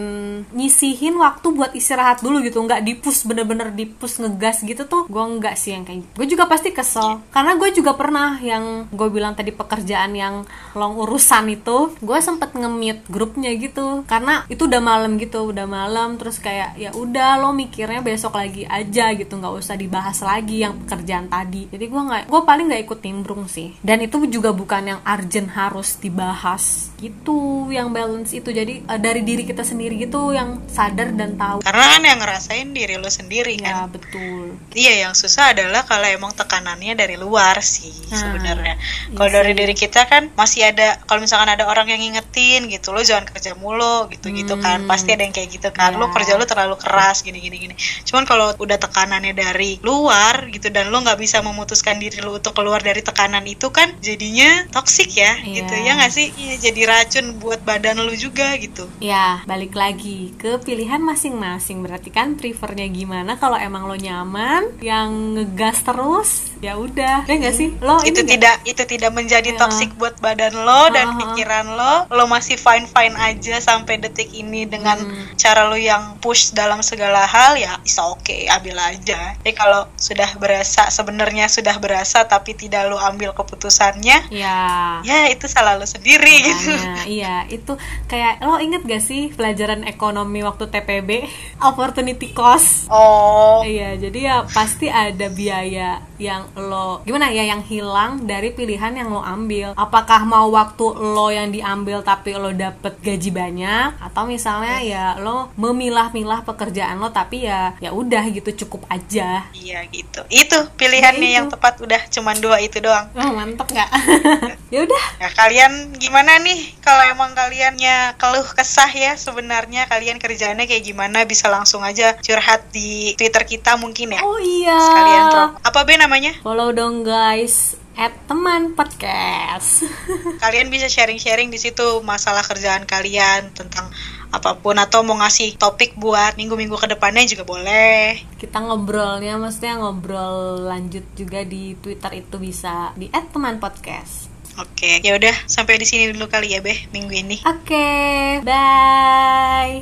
nyisihin 0.55 1.19
waktu 1.19 1.47
buat 1.53 1.73
istirahat 1.75 2.23
dulu 2.23 2.41
gitu, 2.45 2.63
nggak 2.63 2.83
dipus 2.85 3.27
bener-bener 3.27 3.73
dipus 3.73 4.19
ngegas 4.23 4.63
gitu 4.63 4.87
tuh. 4.87 5.05
Gue 5.11 5.25
nggak 5.25 5.55
sih 5.59 5.77
yang 5.77 5.85
kayak 5.85 6.05
gitu. 6.05 6.15
Gue 6.17 6.27
juga 6.29 6.45
pasti 6.49 6.71
kesel. 6.73 7.21
Karena 7.31 7.53
gue 7.59 7.69
juga 7.73 7.93
pernah 7.97 8.39
yang 8.41 8.89
gue 8.91 9.09
bilang 9.11 9.37
tadi 9.37 9.51
pekerjaan 9.53 10.13
yang 10.17 10.47
long 10.77 10.95
urusan 10.97 11.51
itu, 11.53 11.93
gue 12.01 12.19
sempet 12.23 12.55
nge-mute 12.55 13.05
grupnya 13.11 13.53
gitu. 13.57 14.07
Karena 14.09 14.45
itu 14.49 14.65
udah 14.69 14.81
malam 14.81 15.17
gitu, 15.17 15.51
udah 15.51 15.67
malam 15.69 16.17
terus 16.17 16.39
kayak 16.41 16.79
ya 16.79 16.91
udah 16.93 17.41
lo 17.41 17.53
mikirnya 17.53 18.01
besok 18.01 18.39
lagi 18.39 18.65
aja 18.67 19.13
gitu, 19.13 19.37
nggak 19.37 19.55
usah 19.57 19.77
dibahas 19.77 20.19
lagi 20.25 20.65
yang 20.65 20.75
pekerjaan 20.85 21.29
tadi. 21.29 21.66
Jadi 21.69 21.85
gue 21.85 22.03
nggak, 22.03 22.23
gue 22.27 22.41
paling 22.43 22.67
nggak 22.67 22.83
ikut 22.83 22.99
nimbrung 23.01 23.45
sih. 23.47 23.75
Dan 23.81 24.01
itu 24.01 24.23
juga 24.27 24.51
bukan 24.51 24.83
yang 24.87 25.01
urgent 25.03 25.51
harus 25.51 25.97
dibahas 25.97 26.89
gitu, 26.97 27.37
yang 27.69 27.91
balance 27.91 28.33
itu. 28.33 28.49
Jadi 28.49 28.83
eh, 28.83 28.99
dari 28.99 29.21
diri 29.21 29.43
kita 29.43 29.61
sendiri 29.61 29.97
gitu 29.97 30.31
yang 30.31 30.65
sadar 30.67 31.11
dan 31.11 31.35
tahu. 31.35 31.61
Karena 31.61 31.85
kan 31.89 32.03
yang 32.03 32.19
ngerasain 32.19 32.69
diri 32.71 32.97
lo 32.97 33.07
sendiri 33.07 33.55
Ya 33.57 33.85
kan. 33.85 33.93
betul. 33.93 34.57
Iya, 34.73 35.07
yang 35.07 35.15
susah 35.15 35.53
adalah 35.53 35.83
kalau 35.83 36.05
emang 36.05 36.33
tekanannya 36.33 36.93
dari 36.93 37.17
luar 37.17 37.59
sih 37.59 37.93
Nah, 38.07 38.17
sebenarnya. 38.17 38.75
iya 38.77 39.13
Kalau 39.13 39.31
dari 39.33 39.53
diri 39.53 39.73
kita 39.73 40.05
kan 40.05 40.31
masih 40.33 40.67
ada 40.67 41.01
kalau 41.03 41.21
misalkan 41.21 41.49
ada 41.49 41.65
orang 41.65 41.87
yang 41.87 42.01
ngingetin 42.01 42.67
gitu, 42.67 42.91
lo 42.91 43.01
jangan 43.01 43.27
kerja 43.27 43.53
mulu 43.55 44.09
gitu-gitu 44.09 44.57
kan. 44.57 44.83
Hmm. 44.83 44.89
Pasti 44.89 45.11
ada 45.11 45.23
yang 45.23 45.33
kayak 45.33 45.51
gitu 45.53 45.69
kan. 45.71 45.95
Lo 45.95 46.07
Iya. 46.07 46.15
kerja 46.15 46.33
lo 46.35 46.45
terlalu 46.45 46.77
keras 46.77 47.21
gini-gini 47.21 47.57
gini. 47.59 47.75
Cuman 48.03 48.25
kalau 48.25 48.55
udah 48.57 48.79
tekanannya 48.79 49.33
dari 49.33 49.79
luar 49.81 50.49
gitu 50.49 50.69
dan 50.69 50.89
lo 50.89 50.99
nggak 50.99 51.19
bisa 51.19 51.39
memutuskan 51.57 51.97
diri 51.97 52.21
lo 52.21 52.37
untuk 52.37 52.53
keluar 52.53 52.79
dari 52.79 53.01
tekanan 53.01 53.41
itu 53.43 53.71
kan 53.71 53.97
jadinya 53.99 54.69
toksik 54.69 55.09
ya 55.11 55.41
Iya. 55.41 55.57
gitu. 55.57 55.75
Ya 55.75 55.93
nggak 55.95 56.13
sih? 56.13 56.29
Iya, 56.31 56.55
jadi 56.63 56.81
racun 56.85 57.27
buat 57.37 57.63
badan 57.63 57.97
lo 57.99 58.13
juga 58.13 58.53
gitu. 58.57 58.85
Ya, 58.99 59.41
balik 59.45 59.73
lagi 59.73 60.37
ke 60.37 60.61
pilihan 60.61 61.01
masing-masing. 61.01 61.81
Berarti 61.81 62.11
kan 62.11 62.37
prefernya 62.37 62.85
gimana 62.87 63.35
kalau 63.35 63.57
emang 63.57 63.85
lo 63.85 63.97
nyaman, 63.97 64.77
yang 64.79 65.09
ngegas 65.35 65.81
terus, 65.81 66.29
ya 66.59 66.77
udah. 66.77 67.25
Ya 67.25 67.35
nggak 67.35 67.55
sih? 67.55 67.73
Lo 67.81 68.03
itu 68.03 68.21
nggak? 68.21 68.29
tidak 68.29 68.57
itu 68.65 68.83
tidak 68.85 69.11
menjadi 69.11 69.49
Ya. 69.49 69.59
toksik 69.59 69.95
buat 69.95 70.19
badan 70.19 70.53
lo 70.55 70.91
dan 70.91 71.09
Aha. 71.09 71.19
pikiran 71.19 71.67
lo 71.71 71.95
lo 72.09 72.25
masih 72.27 72.57
fine 72.57 72.85
fine 72.85 73.15
aja 73.15 73.57
sampai 73.59 73.97
detik 73.97 74.29
ini 74.31 74.67
dengan 74.67 74.99
Hmm. 74.99 75.25
cara 75.35 75.65
lo 75.65 75.75
yang 75.75 76.19
push 76.19 76.51
dalam 76.53 76.83
segala 76.83 77.23
hal 77.23 77.55
ya 77.55 77.79
bisa 77.79 78.03
oke 78.05 78.45
ambil 78.47 78.77
aja 78.77 79.39
jadi 79.39 79.53
kalau 79.55 79.87
sudah 79.95 80.27
berasa 80.37 80.91
sebenarnya 80.91 81.46
sudah 81.49 81.77
berasa 81.77 82.23
tapi 82.23 82.53
tidak 82.53 82.87
lo 82.87 82.97
ambil 82.97 83.33
keputusannya 83.33 84.29
Ya. 84.29 84.59
ya 85.01 85.29
itu 85.29 85.47
salah 85.47 85.75
lo 85.75 85.85
sendiri 85.85 86.31
gitu 86.43 86.71
Makanya, 86.71 87.05
iya, 87.07 87.35
itu 87.47 87.73
kayak 88.05 88.41
lo 88.41 88.59
inget 88.59 88.83
gak 88.83 89.01
sih 89.01 89.31
pelajaran 89.31 89.83
ekonomi 89.83 90.41
waktu 90.41 90.67
TPB 90.67 91.11
opportunity 91.69 92.31
cost? 92.31 92.87
oh 92.89 93.63
Iya, 93.63 93.97
jadi 93.99 94.19
ya 94.21 94.37
pasti 94.45 94.87
ada 94.87 95.27
biaya 95.27 95.99
yang 96.17 96.49
lo 96.57 97.03
gimana 97.03 97.29
ya 97.29 97.45
yang 97.45 97.61
hilang 97.61 98.25
dari 98.25 98.49
pilihan 98.49 98.95
yang 98.95 99.09
lo 99.09 99.21
ambil. 99.21 99.75
Apakah 99.75 100.25
mau 100.25 100.49
waktu 100.49 100.85
lo 100.95 101.29
yang 101.29 101.51
diambil 101.51 102.01
tapi 102.01 102.33
lo 102.33 102.51
dapet 102.51 102.97
gaji 102.99 103.31
banyak 103.31 103.99
atau 103.99 104.25
misalnya 104.25 104.81
ya 104.81 105.05
lo 105.17 105.51
memilah-milah 105.57 106.43
pekerjaan 106.43 106.97
lo 106.97 107.11
tapi 107.11 107.45
ya 107.45 107.75
ya 107.79 107.91
udah 107.91 108.25
gitu 108.29 108.65
cukup 108.65 108.87
aja. 108.89 109.45
iya 109.53 109.85
gitu 109.87 110.23
itu 110.29 110.57
pilihannya 110.75 111.26
Ya, 111.27 111.31
itu. 111.31 111.37
yang 111.43 111.47
tepat 111.51 111.75
udah 111.83 112.03
cuman 112.07 112.37
dua 112.39 112.57
itu 112.63 112.79
doang 112.79 113.11
Oh, 113.19 113.35
mantep 113.35 113.67
nggak? 113.67 113.91
ya 114.75 114.79
udah. 114.87 115.05
Ya 115.19 115.29
kalian 115.35 115.99
gimana 115.99 116.39
nih 116.39 116.79
kalau 116.79 117.03
emang 117.11 117.35
kaliannya 117.35 118.15
keluh 118.17 118.47
kesah 118.55 118.89
ya 118.95 119.19
sebenarnya 119.19 119.91
kalian 119.91 120.23
kerjaannya 120.23 120.71
kayak 120.71 120.87
gimana 120.87 121.27
bisa 121.27 121.51
langsung 121.51 121.83
aja 121.83 122.15
curhat 122.23 122.71
di 122.71 123.19
Twitter 123.19 123.43
kita 123.43 123.75
mungkin 123.81 124.15
ya. 124.15 124.21
Oh 124.23 124.39
iya. 124.39 124.79
Sekalian. 124.79 125.25
Apa 125.67 125.81
be 125.83 125.99
namanya? 125.99 126.33
Follow 126.47 126.71
dong 126.71 127.03
guys 127.03 127.75
at 127.97 128.13
teman 128.29 128.77
podcast. 128.77 129.89
Kalian 130.45 130.69
bisa 130.69 130.85
sharing-sharing 130.85 131.49
di 131.49 131.57
situ 131.57 132.05
masalah 132.05 132.45
kerjaan 132.45 132.85
kalian 132.85 133.57
tentang 133.57 133.89
apa 134.31 134.59
pun 134.59 134.77
atau 134.77 135.03
mau 135.07 135.17
ngasih 135.19 135.57
topik 135.57 135.97
buat 135.97 136.35
minggu-minggu 136.35 136.77
ke 136.77 136.87
depannya 136.93 137.27
juga 137.27 137.45
boleh. 137.47 138.21
kita 138.37 138.61
ngobrolnya 138.63 139.41
maksudnya 139.41 139.81
ngobrol 139.81 140.67
lanjut 140.67 141.05
juga 141.17 141.43
di 141.47 141.75
Twitter 141.79 142.23
itu 142.23 142.37
bisa 142.37 142.93
di 142.99 143.09
@teman_podcast. 143.11 144.37
Oke, 144.57 145.05
ya 145.05 145.13
udah 145.21 145.37
sampai 145.45 145.77
di 145.77 145.85
sini 145.85 146.17
dulu 146.17 146.33
kali 146.33 146.57
ya, 146.57 146.65
Beh, 146.65 146.89
minggu 146.89 147.13
ini. 147.13 147.37
Oke, 147.45 148.41
bye. 148.41 149.75